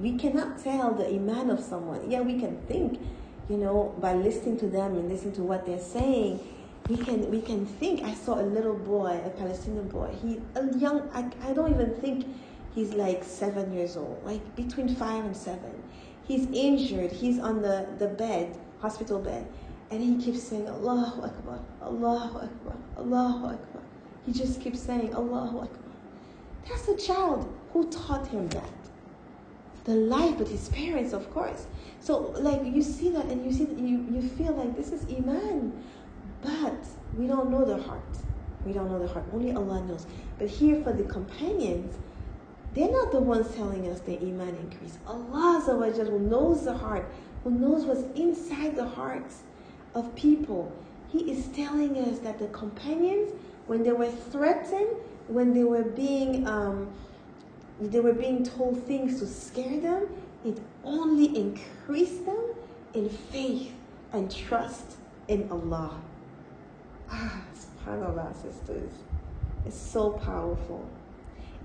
We 0.00 0.16
cannot 0.16 0.62
tell 0.62 0.92
the 0.92 1.08
Iman 1.08 1.50
of 1.50 1.60
someone. 1.60 2.10
Yeah, 2.10 2.20
we 2.20 2.38
can 2.38 2.56
think, 2.68 3.00
you 3.48 3.56
know, 3.56 3.94
by 4.00 4.14
listening 4.14 4.58
to 4.58 4.66
them 4.66 4.96
and 4.96 5.08
listening 5.08 5.34
to 5.34 5.42
what 5.42 5.66
they're 5.66 5.80
saying, 5.80 6.40
we 6.88 6.96
can 6.96 7.30
we 7.30 7.40
can 7.40 7.66
think. 7.66 8.02
I 8.02 8.14
saw 8.14 8.40
a 8.40 8.42
little 8.42 8.74
boy, 8.74 9.20
a 9.24 9.30
Palestinian 9.30 9.88
boy. 9.88 10.10
He 10.22 10.40
a 10.54 10.74
young. 10.78 11.08
I, 11.12 11.30
I 11.48 11.52
don't 11.52 11.70
even 11.72 11.94
think 11.96 12.26
he's 12.74 12.94
like 12.94 13.24
seven 13.24 13.72
years 13.72 13.96
old, 13.96 14.20
like 14.24 14.42
between 14.56 14.94
five 14.94 15.24
and 15.24 15.36
seven. 15.36 15.82
He's 16.26 16.46
injured. 16.52 17.12
He's 17.12 17.38
on 17.38 17.62
the 17.62 17.86
the 17.98 18.08
bed, 18.08 18.56
hospital 18.80 19.18
bed, 19.18 19.46
and 19.90 20.02
he 20.02 20.16
keeps 20.22 20.42
saying 20.42 20.68
Allahu 20.68 21.22
Akbar, 21.22 21.58
Allahu 21.82 22.38
Akbar, 22.38 22.76
Allahu 22.96 23.46
Akbar. 23.46 23.82
He 24.24 24.32
just 24.32 24.60
keeps 24.60 24.80
saying 24.80 25.14
Allahu 25.14 25.60
Akbar. 25.60 25.92
That's 26.68 26.88
a 26.88 26.96
child 26.96 27.52
who 27.72 27.90
taught 27.90 28.26
him 28.28 28.48
that. 28.48 28.70
The 29.88 29.94
life 29.94 30.36
with 30.36 30.50
his 30.50 30.68
parents, 30.68 31.14
of 31.14 31.32
course. 31.32 31.66
So, 32.00 32.34
like, 32.36 32.62
you 32.62 32.82
see 32.82 33.08
that 33.08 33.24
and 33.24 33.42
you 33.42 33.50
see 33.50 33.64
that 33.64 33.78
you, 33.78 34.06
you 34.12 34.20
feel 34.20 34.52
like 34.52 34.76
this 34.76 34.92
is 34.92 35.02
Iman. 35.04 35.72
But 36.42 36.84
we 37.16 37.26
don't 37.26 37.50
know 37.50 37.64
the 37.64 37.82
heart. 37.82 38.02
We 38.66 38.74
don't 38.74 38.90
know 38.90 38.98
the 38.98 39.08
heart. 39.08 39.24
Only 39.32 39.52
Allah 39.52 39.82
knows. 39.86 40.06
But 40.38 40.48
here 40.48 40.82
for 40.82 40.92
the 40.92 41.04
companions, 41.04 41.96
they're 42.74 42.92
not 42.92 43.12
the 43.12 43.20
ones 43.20 43.48
telling 43.56 43.88
us 43.88 44.00
their 44.00 44.18
Iman 44.18 44.58
increase. 44.60 44.98
Allah 45.06 45.62
who 45.64 46.18
knows 46.18 46.66
the 46.66 46.76
heart, 46.76 47.10
who 47.42 47.50
knows 47.50 47.86
what's 47.86 48.02
inside 48.14 48.76
the 48.76 48.86
hearts 48.86 49.38
of 49.94 50.14
people. 50.14 50.70
He 51.08 51.30
is 51.30 51.46
telling 51.48 51.96
us 51.96 52.18
that 52.18 52.38
the 52.38 52.48
companions, 52.48 53.32
when 53.66 53.84
they 53.84 53.92
were 53.92 54.10
threatened, 54.10 54.90
when 55.28 55.54
they 55.54 55.64
were 55.64 55.84
being 55.84 56.46
um, 56.46 56.92
they 57.80 58.00
were 58.00 58.12
being 58.12 58.44
told 58.44 58.82
things 58.84 59.20
to 59.20 59.26
scare 59.26 59.80
them, 59.80 60.08
it 60.44 60.58
only 60.84 61.36
increased 61.36 62.26
them 62.26 62.54
in 62.94 63.08
faith 63.08 63.72
and 64.12 64.30
trust 64.30 64.96
in 65.28 65.48
Allah. 65.50 66.00
Ah, 67.10 67.40
subhanAllah, 67.56 68.34
sisters. 68.34 68.92
It's 69.64 69.78
so 69.78 70.10
powerful. 70.10 70.86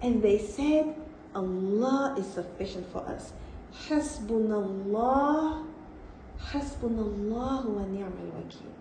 And 0.01 0.23
they 0.23 0.37
said, 0.37 0.95
Allah 1.35 2.15
is 2.17 2.25
sufficient 2.27 2.89
for 2.93 2.99
us. 2.99 3.33
Hasbunallah, 3.87 5.65
Hasbunallah 6.39 7.65
wa 7.65 7.85
ni'mal 7.85 8.31
wakil. 8.37 8.71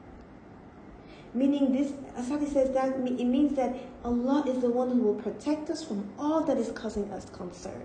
Meaning 1.35 1.73
this, 1.73 1.93
Asadi 2.19 2.53
says 2.53 2.73
that 2.75 2.91
it 2.95 3.25
means 3.25 3.57
that 3.57 3.75
Allah 4.05 4.45
is 4.47 4.61
the 4.61 4.69
one 4.69 4.91
who 4.91 4.99
will 4.99 5.15
protect 5.15 5.71
us 5.71 5.83
from 5.83 6.11
all 6.19 6.43
that 6.43 6.59
is 6.59 6.71
causing 6.73 7.11
us 7.11 7.31
concern. 7.31 7.83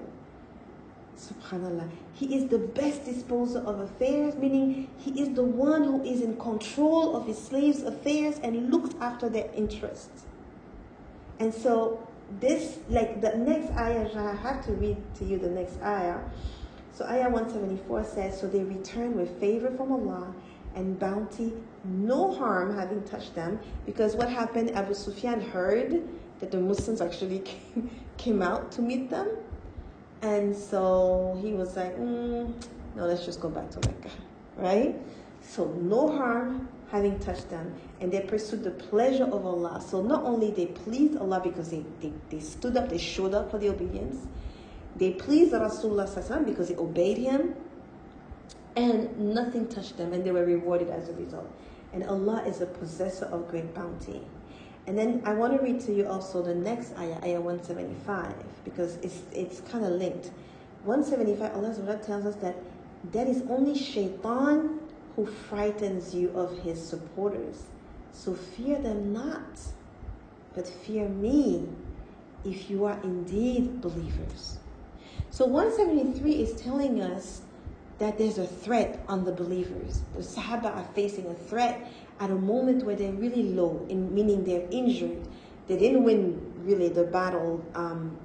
Subhanallah. 1.18 1.89
He 2.13 2.36
is 2.36 2.48
the 2.48 2.60
best 2.60 3.06
disposer 3.06 3.60
of 3.60 3.80
affairs, 3.80 4.36
meaning 4.36 4.89
He 4.98 5.22
is 5.22 5.34
the 5.34 5.44
one 5.44 5.84
who 5.84 6.04
is 6.04 6.22
in 6.22 6.38
control 6.38 7.16
of 7.16 7.25
His 7.25 7.38
slaves' 7.38 7.84
affairs 7.84 8.39
and 8.44 8.70
looks 8.70 8.94
after 9.00 9.30
their 9.30 9.50
interests. 9.56 10.25
And 11.39 11.54
so, 11.54 12.06
this, 12.39 12.80
like 12.89 13.22
the 13.22 13.38
next 13.38 13.72
ayah, 13.77 14.10
I 14.16 14.36
have 14.36 14.66
to 14.66 14.74
read 14.74 14.98
to 15.16 15.25
you 15.25 15.38
the 15.39 15.50
next 15.50 15.82
ayah. 15.82 16.20
So, 16.94 17.06
ayah 17.06 17.30
174 17.30 18.04
says, 18.04 18.39
So 18.39 18.48
they 18.48 18.63
returned 18.63 19.16
with 19.16 19.39
favor 19.39 19.72
from 19.72 19.92
Allah 19.92 20.34
and 20.77 21.00
bounty, 21.00 21.51
no 21.84 22.31
harm 22.34 22.77
having 22.77 23.03
touched 23.03 23.34
them. 23.34 23.60
Because 23.86 24.15
what 24.15 24.29
happened, 24.29 24.72
Abu 24.75 24.93
Sufyan 24.93 25.41
heard 25.41 26.07
that 26.39 26.51
the 26.51 26.60
Muslims 26.60 27.01
actually 27.01 27.39
came, 27.50 27.89
came 28.17 28.41
out 28.41 28.72
to 28.74 28.81
meet 28.81 29.10
them. 29.10 29.27
And 30.22 30.55
so 30.55 31.38
he 31.41 31.53
was 31.53 31.75
like, 31.75 31.98
mm, 31.98 32.53
no, 32.96 33.05
let's 33.05 33.25
just 33.25 33.41
go 33.41 33.50
back 33.50 33.69
to 33.72 33.79
Mecca, 33.88 34.10
right? 34.55 34.96
So 35.41 35.65
no 35.81 36.15
harm 36.15 36.69
having 36.91 37.19
touched 37.19 37.50
them, 37.50 37.74
and 38.00 38.12
they 38.12 38.22
pursued 38.22 38.63
the 38.63 38.72
pleasure 38.72 39.25
of 39.25 39.46
Allah. 39.46 39.84
So 39.86 40.01
not 40.01 40.24
only 40.24 40.51
they 40.51 40.67
pleased 40.67 41.17
Allah 41.17 41.41
because 41.43 41.69
they, 41.69 41.84
they, 42.00 42.13
they 42.29 42.39
stood 42.39 42.77
up, 42.77 42.89
they 42.89 42.98
showed 42.98 43.34
up 43.34 43.51
for 43.51 43.57
the 43.57 43.69
obedience, 43.69 44.25
they 44.96 45.12
pleased 45.12 45.53
Rasulullah 45.53 46.46
because 46.46 46.69
they 46.69 46.75
obeyed 46.75 47.17
him, 47.17 47.55
and 48.77 49.17
nothing 49.19 49.67
touched 49.67 49.98
them, 49.98 50.13
and 50.13 50.24
they 50.24 50.31
were 50.31 50.46
rewarded 50.46 50.89
as 50.89 51.10
a 51.10 51.13
result. 51.13 51.51
And 51.93 52.03
Allah 52.03 52.43
is 52.46 52.62
a 52.62 52.67
possessor 52.67 53.25
of 53.25 53.50
great 53.50 53.74
bounty. 53.74 54.22
And 54.86 54.98
then 54.98 55.22
I 55.25 55.34
want 55.34 55.57
to 55.57 55.63
read 55.63 55.81
to 55.81 55.93
you 55.93 56.07
also 56.07 56.43
the 56.43 56.53
next 56.53 56.96
ayah, 56.98 57.17
ayah 57.24 57.41
175, 57.41 58.34
because 58.63 58.98
it's, 58.98 59.24
it's 59.34 59.62
kind 59.62 59.84
of 59.84 59.93
linked. 59.93 60.29
175, 60.86 61.55
Allah 61.55 61.98
tells 61.98 62.25
us 62.25 62.36
that 62.36 62.55
that 63.12 63.27
is 63.27 63.41
only 63.50 63.75
shaitan 63.75 64.79
who 65.15 65.25
frightens 65.25 66.13
you 66.13 66.29
of 66.36 66.57
his 66.60 66.81
supporters. 66.81 67.63
So 68.12 68.36
fear 68.36 68.79
them 68.79 69.12
not, 69.12 69.60
but 70.53 70.67
fear 70.67 71.10
me 71.10 71.67
if 72.46 72.69
you 72.69 72.86
are 72.86 73.00
indeed 73.03 73.81
believers. 73.81 74.60
So 75.31 75.46
173 75.46 76.31
is 76.31 76.62
telling 76.62 77.01
us 77.01 77.41
that 78.00 78.18
there's 78.18 78.38
a 78.38 78.46
threat 78.46 79.04
on 79.08 79.25
the 79.25 79.32
believers. 79.32 80.01
The 80.16 80.22
Sahaba 80.22 80.75
are 80.75 80.88
facing 80.94 81.25
a 81.27 81.34
threat 81.34 81.92
at 82.20 82.30
a 82.30 82.36
moment 82.36 82.84
where 82.84 82.96
they're 82.96 83.12
really 83.12 83.44
low, 83.44 83.86
in, 83.89 84.13
meaning 84.13 84.44
they're 84.44 84.68
injured. 84.72 85.27
They 85.68 85.77
didn't 85.77 86.04
win 86.04 86.54
really 86.63 86.89
the 86.89 87.04
battle. 87.04 87.63
Um, 87.75 88.18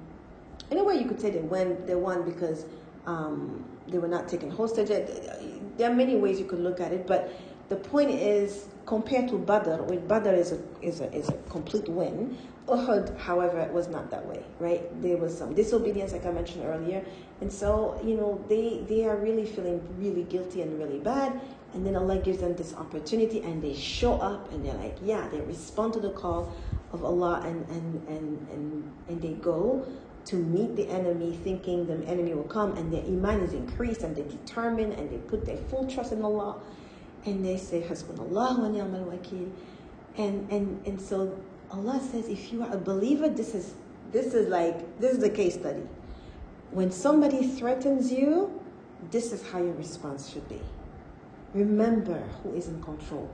in 0.71 0.77
a 0.77 0.83
way, 0.83 0.95
you 0.95 1.05
could 1.05 1.19
say 1.19 1.31
they 1.31 1.39
won. 1.39 1.85
They 1.85 1.95
won 1.95 2.23
because 2.23 2.65
um, 3.05 3.65
they 3.87 3.97
were 3.97 4.07
not 4.07 4.27
taken 4.27 4.49
hostage. 4.49 4.89
There 4.89 5.91
are 5.91 5.93
many 5.93 6.15
ways 6.15 6.39
you 6.39 6.45
could 6.45 6.59
look 6.59 6.79
at 6.79 6.91
it, 6.91 7.07
but 7.07 7.33
the 7.69 7.75
point 7.75 8.11
is 8.11 8.67
compared 8.85 9.29
to 9.29 9.37
Badr, 9.37 9.81
which 9.83 10.07
Badr 10.07 10.29
is 10.29 10.51
a, 10.51 10.59
is 10.81 11.01
a, 11.01 11.11
is 11.13 11.29
a 11.29 11.37
complete 11.49 11.89
win. 11.89 12.37
Uhud, 12.67 13.17
however, 13.17 13.59
it 13.59 13.73
was 13.73 13.89
not 13.89 14.09
that 14.11 14.25
way, 14.25 14.41
right? 14.59 15.01
There 15.01 15.17
was 15.17 15.37
some 15.37 15.53
disobedience, 15.53 16.13
like 16.13 16.25
I 16.25 16.31
mentioned 16.31 16.63
earlier, 16.65 17.03
and 17.41 17.51
so 17.51 17.99
you 18.03 18.15
know 18.15 18.43
they 18.47 18.85
they 18.87 19.05
are 19.05 19.17
really 19.17 19.45
feeling 19.45 19.81
really 19.99 20.23
guilty 20.23 20.61
and 20.61 20.79
really 20.79 20.99
bad, 20.99 21.41
and 21.73 21.85
then 21.85 21.95
Allah 21.95 22.17
gives 22.19 22.37
them 22.39 22.55
this 22.55 22.73
opportunity 22.75 23.41
and 23.41 23.61
they 23.61 23.73
show 23.73 24.13
up 24.13 24.51
and 24.51 24.63
they're 24.63 24.75
like, 24.75 24.97
yeah, 25.03 25.27
they 25.29 25.41
respond 25.41 25.93
to 25.93 25.99
the 25.99 26.11
call 26.11 26.53
of 26.91 27.03
Allah 27.03 27.41
and, 27.45 27.67
and, 27.69 28.07
and, 28.07 28.47
and, 28.49 28.91
and 29.09 29.21
they 29.21 29.33
go 29.33 29.85
to 30.25 30.35
meet 30.35 30.75
the 30.75 30.87
enemy 30.89 31.37
thinking 31.43 31.87
the 31.87 32.07
enemy 32.07 32.35
will 32.35 32.43
come 32.43 32.77
and 32.77 32.93
their 32.93 33.03
iman 33.03 33.41
is 33.41 33.53
increased 33.53 34.01
and 34.03 34.15
they 34.15 34.21
determine 34.21 34.91
and 34.93 35.09
they 35.09 35.17
put 35.17 35.45
their 35.45 35.57
full 35.57 35.87
trust 35.87 36.11
in 36.11 36.21
Allah 36.21 36.61
and 37.25 37.43
they 37.43 37.57
say, 37.57 37.81
Hasbunallah 37.81 38.59
wa 38.59 38.67
ni'mal 38.67 39.05
wakil. 39.05 39.49
And, 40.15 40.49
and, 40.51 40.85
and 40.85 41.01
so 41.01 41.35
Allah 41.73 41.99
says 42.11 42.29
if 42.29 42.53
you 42.53 42.61
are 42.61 42.71
a 42.71 42.77
believer, 42.77 43.27
this 43.29 43.55
is 43.55 43.73
this 44.11 44.35
is 44.35 44.47
like 44.47 44.99
this 44.99 45.13
is 45.13 45.19
the 45.19 45.29
case 45.29 45.55
study. 45.55 45.81
When 46.69 46.91
somebody 46.91 47.47
threatens 47.47 48.11
you, 48.11 48.61
this 49.09 49.31
is 49.33 49.41
how 49.49 49.57
your 49.57 49.73
response 49.73 50.29
should 50.29 50.47
be. 50.47 50.61
Remember 51.55 52.19
who 52.41 52.53
is 52.53 52.67
in 52.67 52.81
control. 52.83 53.29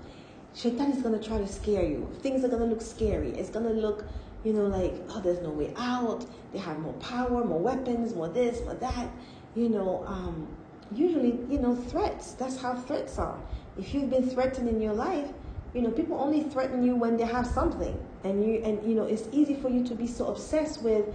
Shaitan 0.56 0.92
is 0.92 1.04
to 1.04 1.20
try 1.20 1.38
to 1.38 1.48
scare 1.48 1.84
you. 1.84 2.10
Things 2.22 2.44
are 2.44 2.50
to 2.50 2.58
look 2.58 2.82
scary. 2.82 3.30
It's 3.32 3.50
to 3.50 3.60
look, 3.60 4.06
you 4.44 4.54
know, 4.54 4.66
like, 4.68 4.94
oh, 5.10 5.22
there's 5.22 5.42
no 5.42 5.50
way 5.50 5.74
out. 5.78 6.26
They 6.52 6.60
have 6.60 6.80
more 6.80 6.94
power, 6.94 7.44
more 7.46 7.60
weapons, 7.60 8.16
more 8.16 8.30
this, 8.30 8.62
more 8.66 8.74
that. 8.76 9.10
You 9.56 9.70
know, 9.70 10.04
um, 10.08 10.48
usually, 10.94 11.40
you 11.50 11.60
know, 11.60 11.76
threats. 11.76 12.34
That's 12.34 12.60
how 12.60 12.76
threats 12.76 13.20
are. 13.20 13.40
If 13.78 13.94
you've 13.94 14.10
been 14.10 14.30
threatened 14.30 14.68
in 14.68 14.82
your 14.82 14.94
life, 14.94 15.30
you 15.74 15.82
know, 15.82 15.92
people 15.92 16.20
only 16.20 16.44
threaten 16.44 16.84
you 16.84 16.96
when 16.96 17.18
they 17.18 17.26
have 17.26 17.46
something. 17.46 17.98
And 18.24 18.44
you 18.44 18.62
and 18.64 18.84
you 18.88 18.96
know, 18.96 19.04
it's 19.04 19.28
easy 19.32 19.56
for 19.56 19.70
you 19.70 19.84
to 19.86 19.96
be 19.96 20.08
so 20.08 20.28
obsessed 20.28 20.82
with 20.82 21.06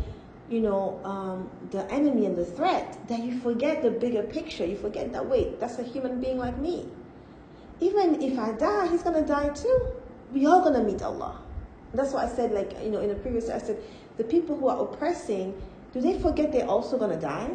you 0.49 0.61
know, 0.61 1.01
um, 1.05 1.51
the 1.71 1.91
enemy 1.91 2.27
and 2.27 2.37
the 2.37 2.45
threat, 2.45 2.99
that 3.09 3.21
you 3.21 3.39
forget 3.41 3.83
the 3.83 3.91
bigger 3.91 4.23
picture. 4.23 4.65
You 4.65 4.77
forget 4.77 5.13
that, 5.13 5.27
wait, 5.27 5.59
that's 5.59 5.79
a 5.79 5.83
human 5.83 6.21
being 6.21 6.39
like 6.39 6.59
me. 6.59 6.89
Even 7.81 8.23
if 8.23 8.39
I 8.39 8.53
die, 8.53 8.89
he's 8.89 9.03
to 9.03 9.23
die 9.23 9.49
too. 9.51 9.93
We 10.33 10.47
all 10.47 10.63
to 10.71 10.83
meet 10.83 11.03
Allah. 11.03 11.41
That's 11.93 12.13
why 12.13 12.25
I 12.25 12.29
said, 12.29 12.53
like, 12.53 12.73
you 12.83 12.91
know, 12.91 13.01
in 13.01 13.09
the 13.09 13.15
previous, 13.15 13.49
I 13.49 13.59
said, 13.59 13.79
the 14.17 14.25
people 14.25 14.57
who 14.57 14.69
are 14.69 14.83
oppressing, 14.83 15.61
do 15.93 16.01
they 16.01 16.19
forget 16.19 16.53
they're 16.53 16.69
also 16.69 16.99
to 16.99 17.17
die? 17.17 17.51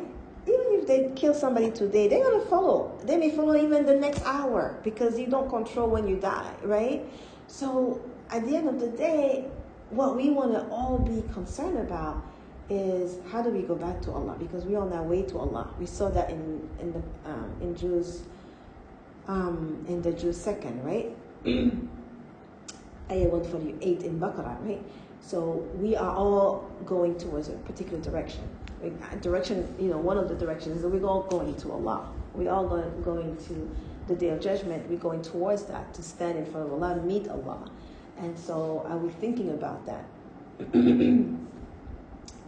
If 0.79 0.88
they 0.88 1.12
kill 1.15 1.33
somebody 1.33 1.71
today, 1.71 2.07
they're 2.07 2.31
to 2.31 2.45
follow. 2.45 2.98
They 3.03 3.17
may 3.17 3.31
follow 3.31 3.55
even 3.55 3.86
the 3.86 3.95
next 3.95 4.24
hour 4.24 4.79
because 4.83 5.19
you 5.19 5.27
don't 5.27 5.50
control 5.50 5.89
when 5.89 6.07
you 6.07 6.15
die, 6.15 6.53
right? 6.63 7.05
So 7.48 8.01
at 8.29 8.45
the 8.48 8.55
end 8.55 8.69
of 8.69 8.79
the 8.79 8.88
day, 8.88 9.50
what 9.89 10.15
we 10.15 10.29
want 10.29 10.53
to 10.53 10.65
all 10.69 10.98
be 10.98 11.21
concerned 11.33 11.77
about 11.79 12.24
is 12.69 13.17
how 13.31 13.41
do 13.41 13.50
we 13.50 13.63
go 13.63 13.75
back 13.75 14.01
to 14.03 14.12
Allah? 14.12 14.36
Because 14.39 14.63
we're 14.63 14.79
on 14.79 14.93
our 14.93 15.03
way 15.03 15.24
to 15.24 15.39
Allah. 15.39 15.74
We 15.79 15.86
saw 15.86 16.09
that 16.09 16.29
in 16.29 16.69
in 16.79 16.93
the 16.93 17.01
um, 17.29 17.51
in 17.59 17.75
Juz 17.75 18.24
um, 19.27 19.83
in 19.88 20.01
the 20.01 20.13
Juz 20.13 20.39
second, 20.39 20.83
right? 20.86 21.15
Ayah 23.12 23.27
148 23.27 24.03
in 24.03 24.19
Baqarah, 24.19 24.63
right? 24.65 24.83
So 25.21 25.67
we 25.75 25.95
are 25.95 26.15
all 26.15 26.69
going 26.85 27.17
towards 27.17 27.49
a 27.49 27.53
particular 27.53 28.01
direction. 28.01 28.47
Direction, 29.21 29.73
you 29.79 29.89
know, 29.89 29.97
one 29.97 30.17
of 30.17 30.29
the 30.29 30.35
directions 30.35 30.77
is 30.77 30.81
that 30.83 30.89
we're 30.89 31.05
all 31.05 31.23
going 31.23 31.55
to 31.55 31.71
Allah. 31.71 32.09
We're 32.33 32.51
all 32.51 32.67
going, 32.67 33.35
to 33.47 33.75
the 34.07 34.15
day 34.15 34.29
of 34.29 34.39
judgment. 34.39 34.89
We're 34.89 34.97
going 34.97 35.21
towards 35.21 35.63
that 35.65 35.93
to 35.95 36.01
stand 36.01 36.38
in 36.38 36.45
front 36.45 36.67
of 36.67 36.73
Allah, 36.73 36.95
meet 37.03 37.27
Allah. 37.27 37.69
And 38.17 38.38
so 38.38 38.85
are 38.88 38.97
we 38.97 39.09
thinking 39.09 39.49
about 39.49 39.85
that? 39.85 40.05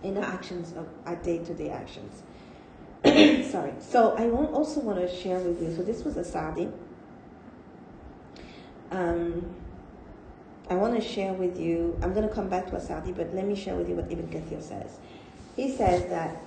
in 0.04 0.18
our 0.18 0.24
actions 0.24 0.74
of 0.75 0.88
our 1.06 1.16
day-to-day 1.18 1.70
actions. 1.70 2.24
Sorry. 3.51 3.74
So 3.80 4.16
I 4.18 4.30
also 4.30 4.80
want 4.82 5.00
to 5.00 5.08
share 5.13 5.40
with 5.40 5.62
you. 5.62 5.75
So 5.75 5.84
this 5.84 6.04
was 6.04 6.16
Asadi. 6.16 6.72
Um, 8.92 9.56
I 10.72 10.75
want 10.75 10.96
to 10.96 11.01
share 11.01 11.34
with 11.34 11.60
you. 11.60 12.00
I'm 12.01 12.13
going 12.13 12.28
to 12.28 12.34
come 12.34 12.48
back 12.48 12.68
to 12.68 12.72
Asadi, 12.78 13.16
but 13.16 13.34
let 13.36 13.46
me 13.46 13.56
share 13.56 13.75
with 13.75 13.90
you 13.90 13.96
what 13.96 14.12
Ibn 14.12 14.28
Kathir 14.28 14.63
says. 14.63 15.00
He 15.56 15.75
says 15.75 16.10
that 16.10 16.38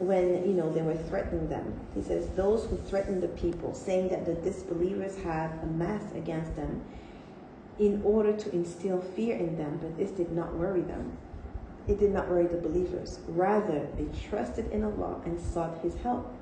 when 0.00 0.44
you 0.44 0.54
know 0.54 0.72
they 0.72 0.82
were 0.82 0.96
threatening 0.96 1.48
them, 1.48 1.78
he 1.94 2.02
says 2.02 2.28
those 2.30 2.66
who 2.66 2.76
threatened 2.76 3.22
the 3.22 3.28
people, 3.28 3.72
saying 3.72 4.08
that 4.08 4.26
the 4.26 4.34
disbelievers 4.34 5.16
have 5.22 5.52
amassed 5.62 6.14
against 6.16 6.56
them, 6.56 6.82
in 7.78 8.02
order 8.04 8.32
to 8.32 8.52
instill 8.52 9.00
fear 9.00 9.36
in 9.36 9.56
them, 9.56 9.78
but 9.80 9.96
this 9.96 10.10
did 10.10 10.32
not 10.32 10.52
worry 10.54 10.82
them 10.82 11.16
it 11.90 11.98
did 11.98 12.12
not 12.12 12.28
worry 12.28 12.46
the 12.46 12.56
believers. 12.56 13.18
Rather, 13.28 13.86
they 13.96 14.06
trusted 14.28 14.70
in 14.70 14.84
Allah 14.84 15.20
and 15.24 15.40
sought 15.40 15.78
His 15.82 15.94
help. 15.96 16.32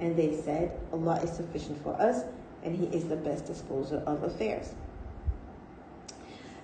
And 0.00 0.16
they 0.16 0.40
said, 0.42 0.78
Allah 0.92 1.20
is 1.22 1.30
sufficient 1.30 1.82
for 1.82 1.94
us, 2.00 2.24
and 2.64 2.74
He 2.74 2.86
is 2.86 3.04
the 3.04 3.16
best 3.16 3.46
disposer 3.46 4.02
of 4.06 4.24
affairs. 4.24 4.74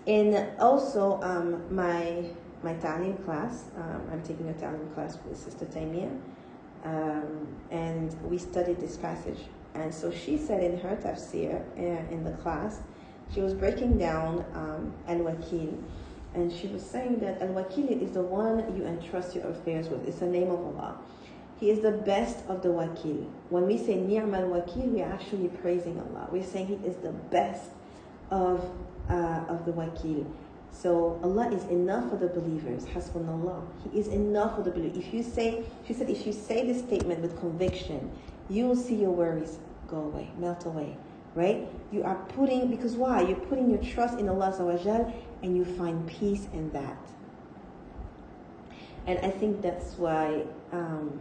And 0.07 0.49
also, 0.59 1.21
um, 1.23 1.75
my 1.75 2.25
my 2.63 2.73
Italian 2.73 3.17
class, 3.25 3.65
um, 3.77 4.03
I'm 4.13 4.23
taking 4.23 4.49
a 4.49 4.51
Italian 4.53 4.89
class 4.95 5.19
with 5.27 5.37
Sister 5.37 5.65
Tamia, 5.65 6.11
um, 6.85 7.49
and 7.71 8.15
we 8.23 8.39
studied 8.39 8.81
this 8.81 8.97
passage. 8.97 9.39
And 9.75 9.93
so 9.93 10.11
she 10.11 10.37
said 10.37 10.63
in 10.63 10.79
her 10.81 10.97
tafsir 10.97 11.63
uh, 11.77 12.13
in 12.13 12.23
the 12.25 12.33
class, 12.43 12.81
she 13.35 13.41
was 13.41 13.55
breaking 13.55 13.99
down 13.99 14.45
um, 14.55 14.93
al-wakil, 15.09 15.77
and 16.35 16.53
she 16.53 16.67
was 16.69 16.83
saying 16.83 17.19
that 17.21 17.43
Al 17.43 17.49
Wakil 17.49 18.01
is 18.03 18.13
the 18.13 18.23
one 18.23 18.77
you 18.77 18.87
entrust 18.87 19.35
your 19.35 19.49
affairs 19.49 19.89
with. 19.89 20.07
It's 20.09 20.19
the 20.19 20.27
name 20.27 20.51
of 20.51 20.61
Allah. 20.61 20.99
He 21.61 21.71
is 21.71 21.81
the 21.81 21.93
best 21.93 22.39
of 22.49 22.63
the 22.63 22.69
Wakil. 22.69 23.27
When 23.51 23.67
we 23.67 23.77
say 23.79 23.97
Ni'm 23.97 24.35
Al 24.35 24.49
Wakil, 24.49 24.93
we 24.93 25.03
are 25.03 25.13
actually 25.13 25.49
praising 25.49 26.01
Allah. 26.01 26.29
We're 26.31 26.43
saying 26.43 26.67
He 26.67 26.75
is 26.87 26.97
the 26.97 27.13
best 27.13 27.71
of, 28.31 28.69
uh, 29.09 29.45
of 29.49 29.65
the 29.65 29.73
Wakil. 29.73 30.27
So 30.71 31.21
Allah 31.23 31.51
is 31.51 31.65
enough 31.65 32.11
for 32.11 32.17
the 32.17 32.29
believers. 32.29 32.87
Hasbunallah. 32.87 33.63
He 33.85 33.99
is 33.99 34.09
enough 34.09 34.57
for 34.57 34.63
the 34.63 34.71
believers. 34.71 34.99
If 35.05 35.13
you 35.13 35.23
say, 35.23 35.65
she 35.87 35.93
said, 35.93 36.09
if 36.09 36.27
you 36.27 36.33
say 36.33 36.67
this 36.67 36.79
statement 36.79 37.21
with 37.21 37.39
conviction, 37.39 38.11
you 38.49 38.67
will 38.67 38.77
see 38.77 38.95
your 38.95 39.11
worries 39.11 39.59
go 39.87 39.99
away, 39.99 40.31
melt 40.39 40.65
away 40.65 40.97
right? 41.35 41.67
You 41.91 42.03
are 42.05 42.17
putting, 42.17 42.69
because 42.69 42.95
why? 42.95 43.23
You're 43.23 43.37
putting 43.37 43.71
your 43.71 43.83
trust 43.83 44.19
in 44.19 44.29
Allah 44.29 45.13
and 45.43 45.57
you 45.57 45.65
find 45.65 46.07
peace 46.07 46.47
in 46.53 46.71
that. 46.73 46.99
And 49.07 49.19
I 49.21 49.31
think 49.31 49.63
that's 49.63 49.99
why 49.99 50.45
um, 50.73 51.21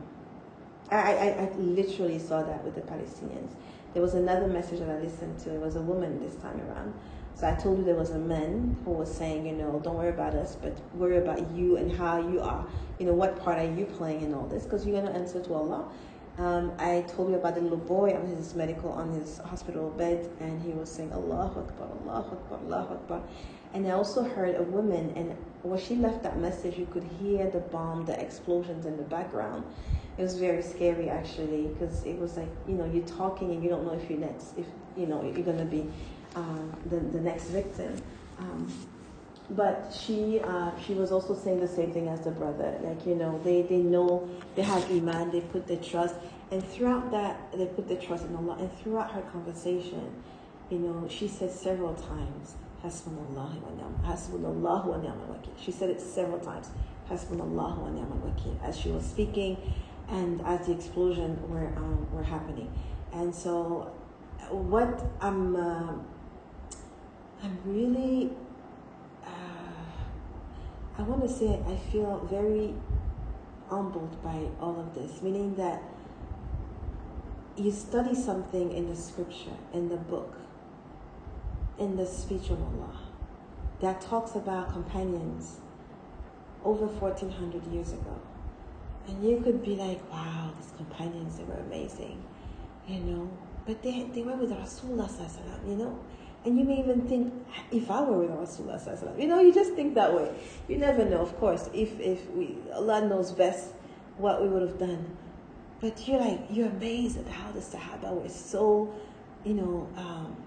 I, 0.91 0.97
I, 0.97 1.27
I 1.43 1.51
literally 1.57 2.19
saw 2.19 2.43
that 2.43 2.63
with 2.63 2.75
the 2.75 2.81
Palestinians. 2.81 3.51
There 3.93 4.01
was 4.01 4.13
another 4.13 4.47
message 4.47 4.79
that 4.79 4.89
I 4.89 4.99
listened 4.99 5.39
to. 5.39 5.53
It 5.53 5.59
was 5.59 5.75
a 5.75 5.81
woman 5.81 6.21
this 6.21 6.35
time 6.35 6.61
around. 6.61 6.93
So 7.41 7.47
I 7.47 7.55
told 7.55 7.79
you 7.79 7.83
there 7.83 7.95
was 7.95 8.11
a 8.11 8.19
man 8.19 8.77
who 8.85 8.91
was 8.91 9.11
saying, 9.11 9.47
you 9.47 9.53
know, 9.53 9.81
don't 9.83 9.95
worry 9.95 10.09
about 10.09 10.35
us, 10.35 10.55
but 10.61 10.77
worry 10.93 11.17
about 11.17 11.49
you 11.49 11.77
and 11.77 11.91
how 11.91 12.19
you 12.19 12.39
are. 12.39 12.67
You 12.99 13.07
know, 13.07 13.15
what 13.15 13.39
part 13.39 13.57
are 13.57 13.65
you 13.65 13.85
playing 13.85 14.21
in 14.21 14.35
all 14.35 14.45
this? 14.45 14.63
Because 14.63 14.85
you're 14.85 15.01
going 15.01 15.11
to 15.11 15.19
answer 15.19 15.41
to 15.41 15.53
Allah. 15.55 15.91
Um, 16.37 16.71
I 16.77 17.03
told 17.07 17.31
you 17.31 17.37
about 17.37 17.55
the 17.55 17.61
little 17.61 17.79
boy 17.79 18.13
on 18.13 18.27
his 18.27 18.53
medical, 18.53 18.91
on 18.91 19.09
his 19.09 19.39
hospital 19.39 19.89
bed, 19.89 20.29
and 20.39 20.61
he 20.61 20.69
was 20.73 20.91
saying, 20.91 21.13
Allahu 21.13 21.61
Akbar, 21.61 21.87
Allahu 22.03 22.35
Akbar, 22.35 22.59
Allahu 22.59 22.93
Akbar. 22.93 23.23
And 23.73 23.87
I 23.87 23.91
also 23.91 24.23
heard 24.23 24.55
a 24.55 24.63
woman, 24.63 25.13
and 25.15 25.35
when 25.63 25.79
she 25.79 25.95
left 25.95 26.23
that 26.23 26.39
message, 26.39 26.77
you 26.77 26.87
could 26.91 27.07
hear 27.21 27.49
the 27.49 27.59
bomb, 27.59 28.05
the 28.05 28.19
explosions 28.19 28.85
in 28.85 28.97
the 28.97 29.03
background. 29.03 29.63
It 30.17 30.21
was 30.21 30.37
very 30.37 30.61
scary, 30.61 31.09
actually, 31.09 31.67
because 31.67 32.03
it 32.03 32.17
was 32.19 32.35
like, 32.35 32.49
you 32.67 32.75
know, 32.75 32.85
you're 32.85 33.07
talking 33.07 33.51
and 33.51 33.63
you 33.63 33.69
don't 33.69 33.85
know 33.85 33.93
if 33.93 34.09
you're 34.09 34.19
next, 34.19 34.57
if, 34.57 34.65
you 34.97 35.05
know, 35.05 35.23
you're 35.23 35.45
to 35.45 35.65
be 35.65 35.89
um, 36.35 36.75
the, 36.89 36.97
the 36.97 37.21
next 37.21 37.45
victim. 37.45 37.95
Um, 38.39 38.67
but 39.51 39.93
she 39.93 40.39
uh, 40.39 40.71
she 40.85 40.93
was 40.93 41.11
also 41.11 41.35
saying 41.35 41.59
the 41.59 41.67
same 41.67 41.91
thing 41.91 42.07
as 42.07 42.21
the 42.21 42.31
brother. 42.31 42.77
Like 42.81 43.05
you 43.05 43.15
know, 43.15 43.39
they 43.43 43.63
they 43.63 43.77
know 43.77 44.29
they 44.55 44.61
have 44.61 44.89
iman, 44.89 45.31
they 45.31 45.41
put 45.41 45.67
their 45.67 45.77
trust, 45.77 46.15
and 46.51 46.65
throughout 46.65 47.11
that 47.11 47.51
they 47.51 47.65
put 47.65 47.87
their 47.87 47.97
trust 47.97 48.25
in 48.25 48.35
Allah. 48.35 48.57
And 48.59 48.71
throughout 48.79 49.11
her 49.11 49.21
conversation, 49.21 50.09
you 50.69 50.79
know, 50.79 51.07
she 51.09 51.27
said 51.27 51.51
several 51.51 51.95
times, 51.95 52.55
"Hasbunallah 52.83 53.61
wa 53.61 54.09
Hasbunallah 54.09 54.85
wa 54.85 54.97
wakil." 54.97 55.53
She 55.57 55.71
said 55.71 55.89
it 55.89 56.01
several 56.01 56.39
times, 56.39 56.69
"Hasbunallah 57.09 57.77
wa 57.77 57.89
wakil," 58.25 58.55
as 58.63 58.77
she 58.77 58.89
was 58.89 59.05
speaking, 59.05 59.57
and 60.09 60.41
as 60.45 60.67
the 60.67 60.73
explosion 60.73 61.37
were 61.49 61.67
um, 61.77 62.07
were 62.11 62.23
happening. 62.23 62.69
And 63.13 63.33
so, 63.33 63.91
what 64.49 65.05
I'm 65.21 65.55
uh, 65.55 65.93
I'm 67.43 67.57
really 67.65 68.31
I 70.97 71.03
want 71.03 71.23
to 71.23 71.29
say 71.29 71.59
I 71.67 71.75
feel 71.91 72.19
very 72.29 72.75
humbled 73.69 74.21
by 74.21 74.45
all 74.59 74.79
of 74.79 74.93
this, 74.93 75.21
meaning 75.23 75.55
that 75.55 75.81
you 77.57 77.71
study 77.71 78.13
something 78.13 78.71
in 78.71 78.87
the 78.87 78.95
scripture, 78.95 79.57
in 79.73 79.89
the 79.89 79.97
book, 79.97 80.35
in 81.81 81.97
the 81.97 82.05
speech 82.05 82.51
of 82.51 82.61
Allah, 82.61 82.95
that 83.79 83.99
talks 84.01 84.35
about 84.35 84.71
companions 84.71 85.57
over 86.63 86.85
1400 86.85 87.65
years 87.73 87.91
ago. 87.91 88.21
And 89.07 89.27
you 89.27 89.41
could 89.41 89.63
be 89.63 89.75
like, 89.75 89.99
wow, 90.11 90.53
these 90.59 90.71
companions, 90.77 91.37
they 91.37 91.43
were 91.43 91.59
amazing, 91.59 92.23
you 92.87 92.99
know. 92.99 93.31
But 93.65 93.81
they, 93.81 94.03
they 94.13 94.21
were 94.21 94.35
with 94.35 94.51
Rasulullah, 94.51 95.09
you 95.67 95.75
know. 95.75 95.99
And 96.45 96.57
you 96.57 96.65
may 96.65 96.79
even 96.79 97.07
think, 97.07 97.33
if 97.71 97.89
I 97.89 98.01
were 98.01 98.19
with 98.19 98.29
Rasulullah, 98.29 99.19
you 99.19 99.27
know, 99.27 99.39
you 99.39 99.51
just 99.51 99.73
think 99.73 99.95
that 99.95 100.13
way. 100.13 100.31
You 100.67 100.77
never 100.77 101.03
know, 101.03 101.21
of 101.21 101.35
course, 101.39 101.67
if, 101.73 101.99
if 101.99 102.29
we, 102.31 102.57
Allah 102.75 103.07
knows 103.07 103.31
best 103.31 103.69
what 104.17 104.41
we 104.43 104.49
would 104.49 104.61
have 104.61 104.77
done. 104.77 105.17
But 105.79 106.07
you're 106.07 106.19
like, 106.19 106.41
you're 106.51 106.69
amazed 106.69 107.17
at 107.17 107.27
how 107.27 107.51
the 107.51 107.59
Sahaba 107.59 108.13
were 108.13 108.29
so, 108.29 108.93
you 109.43 109.55
know, 109.55 109.89
um, 109.97 110.37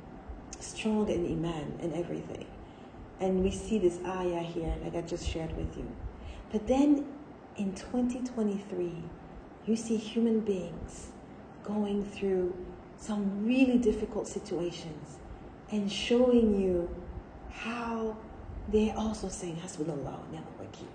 strong 0.65 1.09
in 1.09 1.27
Iman 1.27 1.79
and 1.81 1.95
everything. 1.95 2.47
And 3.21 3.43
we 3.43 3.51
see 3.51 3.79
this 3.79 3.99
ayah 4.07 4.43
here, 4.43 4.75
like 4.83 4.97
I 4.97 5.03
just 5.03 5.29
shared 5.29 5.57
with 5.57 5.77
you. 5.77 5.89
But 6.51 6.67
then 6.67 7.07
in 7.57 7.75
2023, 7.75 8.93
you 9.67 9.77
see 9.77 9.97
human 9.97 10.41
beings 10.41 11.09
going 11.63 12.05
through 12.05 12.55
some 12.97 13.45
really 13.45 13.79
difficult 13.79 14.29
situations 14.29 15.19
and 15.71 15.91
showing 15.91 16.61
you 16.61 16.89
how 17.51 18.17
they're 18.69 18.97
also 18.97 19.29
saying 19.29 19.57
Hasbunallah 19.57 20.31
ni'mal 20.33 20.55
wakil. 20.61 20.89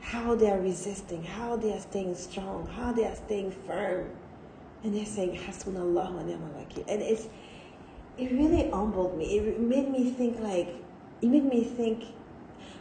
How 0.00 0.34
they're 0.34 0.60
resisting, 0.60 1.24
how 1.24 1.56
they 1.56 1.72
are 1.72 1.80
staying 1.80 2.14
strong, 2.14 2.66
how 2.66 2.92
they 2.92 3.04
are 3.04 3.14
staying 3.14 3.50
firm. 3.50 4.10
And 4.84 4.94
they're 4.94 5.04
saying 5.04 5.36
Hasbunallah 5.36 6.12
wa 6.12 6.22
ni'mal 6.22 6.50
wakil. 6.58 6.84
And 6.88 7.02
it's 7.02 7.28
it 8.18 8.32
really 8.32 8.70
humbled 8.70 9.16
me. 9.16 9.38
It 9.38 9.60
made 9.60 9.90
me 9.90 10.10
think 10.10 10.40
like 10.40 10.74
it 11.22 11.28
made 11.28 11.44
me 11.44 11.64
think 11.64 12.04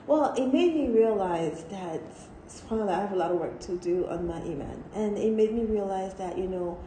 well, 0.08 0.34
it 0.38 0.54
made 0.54 0.76
me 0.76 0.88
realize 0.90 1.64
that 1.66 2.02
subhanAllah, 2.48 2.90
I 2.90 3.02
have 3.02 3.12
a 3.12 3.16
lot 3.16 3.32
of 3.32 3.40
work 3.40 3.60
to 3.62 3.78
do 3.78 4.08
on 4.08 4.28
my 4.28 4.38
iman. 4.38 4.84
And 4.94 5.18
it 5.18 5.32
made 5.32 5.54
me 5.54 5.64
realize 5.64 6.14
that, 6.16 6.38
you 6.38 6.48
know, 6.48 6.78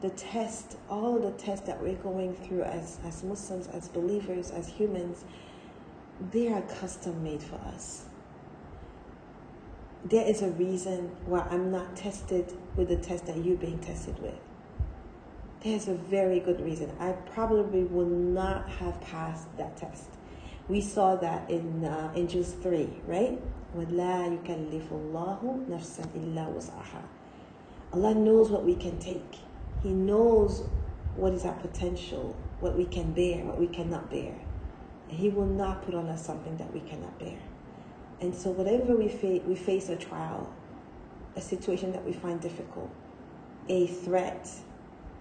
the 0.00 0.10
test, 0.10 0.76
all 0.88 1.18
the 1.18 1.30
tests 1.32 1.66
that 1.66 1.80
we're 1.82 1.94
going 1.96 2.34
through 2.34 2.62
as, 2.62 2.98
as 3.04 3.22
Muslims, 3.22 3.68
as 3.68 3.88
believers, 3.88 4.50
as 4.50 4.68
humans, 4.68 5.24
they 6.32 6.48
are 6.48 6.62
custom 6.62 7.22
made 7.22 7.42
for 7.42 7.56
us. 7.56 8.06
There 10.04 10.26
is 10.26 10.42
a 10.42 10.48
reason 10.48 11.14
why 11.26 11.46
I'm 11.50 11.70
not 11.70 11.94
tested 11.94 12.52
with 12.74 12.88
the 12.88 12.96
test 12.96 13.26
that 13.26 13.44
you're 13.44 13.56
being 13.56 13.78
tested 13.78 14.20
with. 14.20 14.34
There's 15.62 15.86
a 15.86 15.94
very 15.94 16.40
good 16.40 16.60
reason. 16.60 16.90
I 16.98 17.12
probably 17.12 17.84
would 17.84 18.10
not 18.10 18.68
have 18.68 19.00
passed 19.00 19.46
that 19.58 19.76
test. 19.76 20.08
We 20.66 20.80
saw 20.80 21.14
that 21.16 21.48
in 21.48 21.84
uh, 21.84 22.12
in 22.16 22.26
Juz 22.26 22.52
3, 22.62 22.88
right? 23.06 23.40
وَلَا 23.76 24.42
يُكَلِّفُ 24.42 24.88
اللَّهُ 24.88 25.68
نَفْسًا 25.68 26.06
إِلَّا 26.16 26.52
وُسْعَهَا 26.52 27.02
Allah 27.92 28.14
knows 28.14 28.50
what 28.50 28.64
we 28.64 28.74
can 28.74 28.98
take. 28.98 29.36
He 29.84 29.90
knows 29.90 30.64
what 31.14 31.32
is 31.32 31.44
our 31.44 31.54
potential, 31.54 32.34
what 32.58 32.76
we 32.76 32.84
can 32.84 33.12
bear, 33.12 33.44
what 33.44 33.60
we 33.60 33.68
cannot 33.68 34.10
bear. 34.10 34.34
And 35.08 35.18
He 35.18 35.28
will 35.28 35.46
not 35.46 35.82
put 35.82 35.94
on 35.94 36.08
us 36.08 36.26
something 36.26 36.56
that 36.56 36.72
we 36.74 36.80
cannot 36.80 37.16
bear. 37.20 37.38
And 38.20 38.34
so, 38.34 38.50
whatever 38.50 38.96
we, 38.96 39.08
fa- 39.08 39.46
we 39.46 39.54
face 39.54 39.88
a 39.90 39.96
trial, 39.96 40.52
a 41.36 41.40
situation 41.40 41.92
that 41.92 42.04
we 42.04 42.12
find 42.12 42.40
difficult, 42.40 42.90
a 43.68 43.86
threat, 43.86 44.48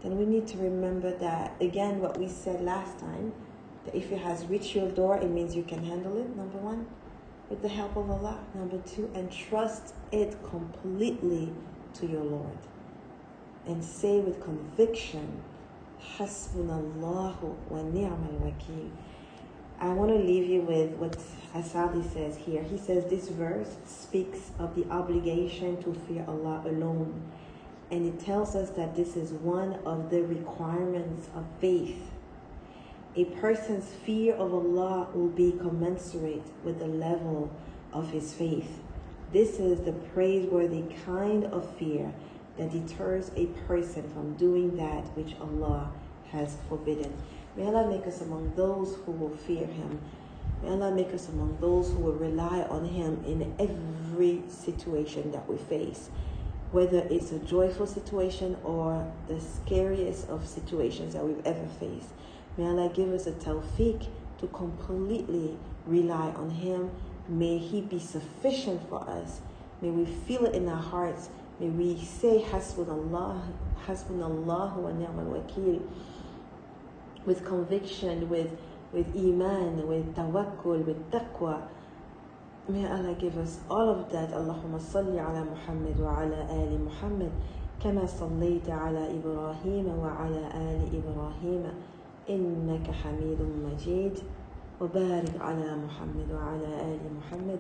then 0.04 0.18
we 0.18 0.26
need 0.26 0.48
to 0.48 0.58
remember 0.58 1.16
that, 1.18 1.56
again, 1.62 2.00
what 2.00 2.18
we 2.18 2.28
said 2.28 2.62
last 2.62 3.00
time, 3.00 3.34
that 3.86 3.96
if 3.96 4.12
it 4.12 4.20
has 4.20 4.46
reached 4.46 4.76
your 4.76 4.90
door, 4.90 5.18
it 5.18 5.30
means 5.30 5.56
you 5.56 5.64
can 5.64 5.84
handle 5.84 6.18
it, 6.18 6.36
number 6.36 6.58
one, 6.58 6.88
with 7.50 7.62
the 7.62 7.68
help 7.68 7.96
of 7.96 8.10
Allah. 8.10 8.40
Number 8.56 8.80
two, 8.80 9.10
and 9.14 9.32
trust 9.32 9.94
it 10.12 10.38
completely 10.44 11.54
to 11.96 12.08
your 12.08 12.24
Lord. 12.24 12.58
And 13.68 13.84
say 13.84 14.20
with 14.20 14.42
conviction, 14.44 15.42
Hasbunallahu 16.18 17.56
wa 17.70 17.82
ni'mal. 17.84 18.52
I 19.80 19.90
want 19.90 20.12
to 20.12 20.18
leave 20.18 20.48
you 20.48 20.62
with 20.62 20.92
what 20.92 21.18
Asadi 21.56 22.04
says 22.14 22.38
here. 22.38 22.62
He 22.64 22.78
says 22.78 23.06
this 23.06 23.30
verse 23.30 23.78
speaks 23.86 24.52
of 24.60 24.76
the 24.76 24.86
obligation 24.92 25.82
to 25.84 25.94
fear 25.94 26.24
Allah 26.28 26.62
alone. 26.66 27.22
And 27.92 28.08
it 28.08 28.24
tells 28.26 28.56
us 28.56 28.70
that 28.72 28.96
this 28.96 29.16
is 29.16 29.32
one 29.34 29.74
of 29.86 30.10
the 30.10 30.24
requirements 30.24 31.28
of 31.36 31.46
faith 31.60 32.12
a 33.14 33.26
person's 33.26 33.90
fear 34.06 34.34
of 34.36 34.54
Allah 34.54 35.10
will 35.14 35.28
be 35.28 35.52
commensurate 35.52 36.46
with 36.64 36.80
the 36.80 36.88
level 36.88 37.52
of 37.92 38.10
his 38.10 38.34
faith. 38.34 38.80
This 39.34 39.60
is 39.60 39.82
the 39.82 39.92
praiseworthy 39.92 40.86
kind 41.06 41.44
of 41.46 41.70
fear 41.76 42.14
that 42.58 42.72
deters 42.72 43.32
a 43.36 43.48
person 43.68 44.10
from 44.12 44.36
doing 44.36 44.78
that 44.78 45.04
which 45.18 45.36
Allah 45.42 45.92
has 46.32 46.56
forbidden. 46.70 47.14
May 47.58 47.66
Allah 47.66 47.90
make 47.90 48.08
us 48.08 48.22
among 48.22 48.54
those 48.56 48.96
who 49.06 49.12
will 49.12 49.36
fear 49.36 49.66
Him. 49.66 50.00
May 50.64 50.70
Allah 50.70 50.96
make 50.96 51.14
us 51.14 51.28
among 51.28 51.58
those 51.60 51.90
who 51.90 51.98
will 51.98 52.14
rely 52.14 52.62
on 52.70 52.86
Him 52.86 53.22
in 53.26 53.54
every 53.60 54.42
situation 54.48 55.32
that 55.34 55.50
we 55.50 55.58
face, 55.58 56.10
whether 56.72 57.00
it's 57.10 57.32
a 57.32 57.40
joyful 57.40 57.86
situation 57.86 58.58
or 58.64 59.12
the 59.28 59.40
scariest 59.40 60.30
of 60.30 60.48
situations 60.48 61.14
that 61.14 61.26
we've 61.26 61.46
ever 61.46 61.68
faced. 61.80 62.10
May 62.58 62.66
Allah 62.66 62.90
give 62.94 63.12
us 63.14 63.28
a 63.28 63.34
tawfiq 63.34 64.08
to 64.40 64.48
completely 64.48 65.58
rely 65.86 66.30
on 66.32 66.50
Him. 66.50 66.92
May 67.28 67.58
He 67.58 67.82
be 67.82 68.00
sufficient 68.00 68.88
for 68.90 69.08
us. 69.10 69.42
May 69.82 69.90
we 69.90 70.06
feel 70.06 70.46
it 70.46 70.56
in 70.56 70.70
our 70.70 70.82
hearts. 70.82 71.30
May 71.60 71.68
we 71.70 71.98
say 71.98 72.44
Hasbunallah, 72.50 73.42
Hasbunallah 73.86 74.76
wa 74.76 74.92
ni'mal 74.92 75.26
wakil 75.26 75.82
with 77.26 77.46
conviction, 77.46 78.30
with, 78.30 78.50
with 78.94 79.16
iman, 79.16 79.88
with 79.88 80.16
tawakkul, 80.16 80.86
with 80.86 81.12
taqwa. 81.12 81.68
May 82.70 82.86
Allah 82.86 83.16
give 83.16 83.38
us 83.38 83.60
all 83.70 83.90
of 83.90 84.12
that. 84.12 84.30
Allahumma 84.30 84.80
salli 84.80 85.18
ala 85.18 85.44
Muhammad 85.44 85.98
wa 86.00 86.22
ala 86.22 86.46
ali 86.48 86.78
Muhammad. 86.78 87.32
Kama 87.82 88.02
sallayta 88.02 88.70
ala 88.70 88.70
كما 88.70 88.70
صليت 88.70 88.70
على 88.70 89.20
إبراهيم 89.20 89.88
وعلى 90.00 90.42
آل 90.54 90.82
إبراهيم 91.02 91.64
إنك 92.30 92.92
حميد 92.92 93.42
مجيد 93.66 94.20
وبارك 94.82 95.42
على 95.42 95.76
محمد 95.86 96.32
وعلى 96.32 96.94
آل 96.94 97.00
محمد 97.18 97.60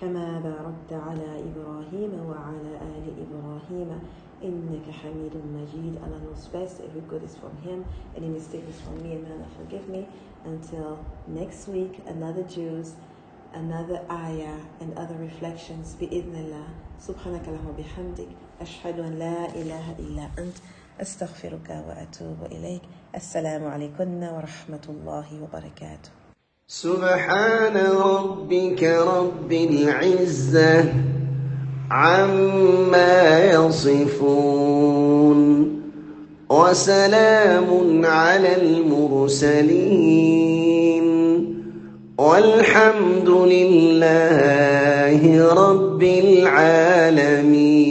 كما 0.00 0.40
باركت 0.40 0.92
على 0.92 1.44
إبراهيم 1.52 2.12
وعلى 2.28 2.72
آل 2.80 3.06
إبراهيم 3.24 3.90
إنك 4.42 4.86
hamidun 5.02 5.52
majid. 5.52 5.98
Allah 6.00 6.20
knows 6.22 6.46
best 6.48 6.80
every 6.80 7.00
good 7.02 7.22
is 7.24 7.34
from 7.36 7.56
him 7.58 7.84
any 8.16 8.28
mistake 8.28 8.64
is 8.70 8.80
from 8.80 8.96
me 9.02 9.16
may 9.18 9.32
Allah 9.32 9.50
forgive 9.58 9.88
me 9.88 10.06
until 10.44 11.04
next 11.26 11.68
week 11.68 11.98
another 12.06 12.44
Juz 12.44 12.94
another 13.54 14.00
ayah 14.10 14.60
and 14.80 14.92
other 14.98 15.16
reflections 15.16 15.96
بإذن 16.00 16.34
الله 16.36 16.66
سبحانك 17.00 17.48
اللهم 17.48 17.68
وبحمدك 17.68 18.28
أشهد 18.60 19.00
أن 19.00 19.18
لا 19.18 19.46
إله 19.54 19.94
إلا 19.98 20.28
أنت 20.38 20.56
أستغفرك 21.00 21.84
وأتوب 21.88 22.36
إليك 22.52 22.82
السلام 23.14 23.64
عليكم 23.66 24.22
ورحمة 24.22 24.86
الله 24.88 25.26
وبركاته 25.42 26.10
سبحان 26.66 27.76
ربك 27.76 28.82
رب 28.84 29.52
العزة 29.52 30.92
عما 31.90 33.44
يصفون 33.44 35.38
وسلام 36.50 38.06
على 38.06 38.56
المرسلين 38.62 40.57
والحمد 42.18 43.28
لله 43.28 45.20
رب 45.54 46.02
العالمين. 46.02 47.87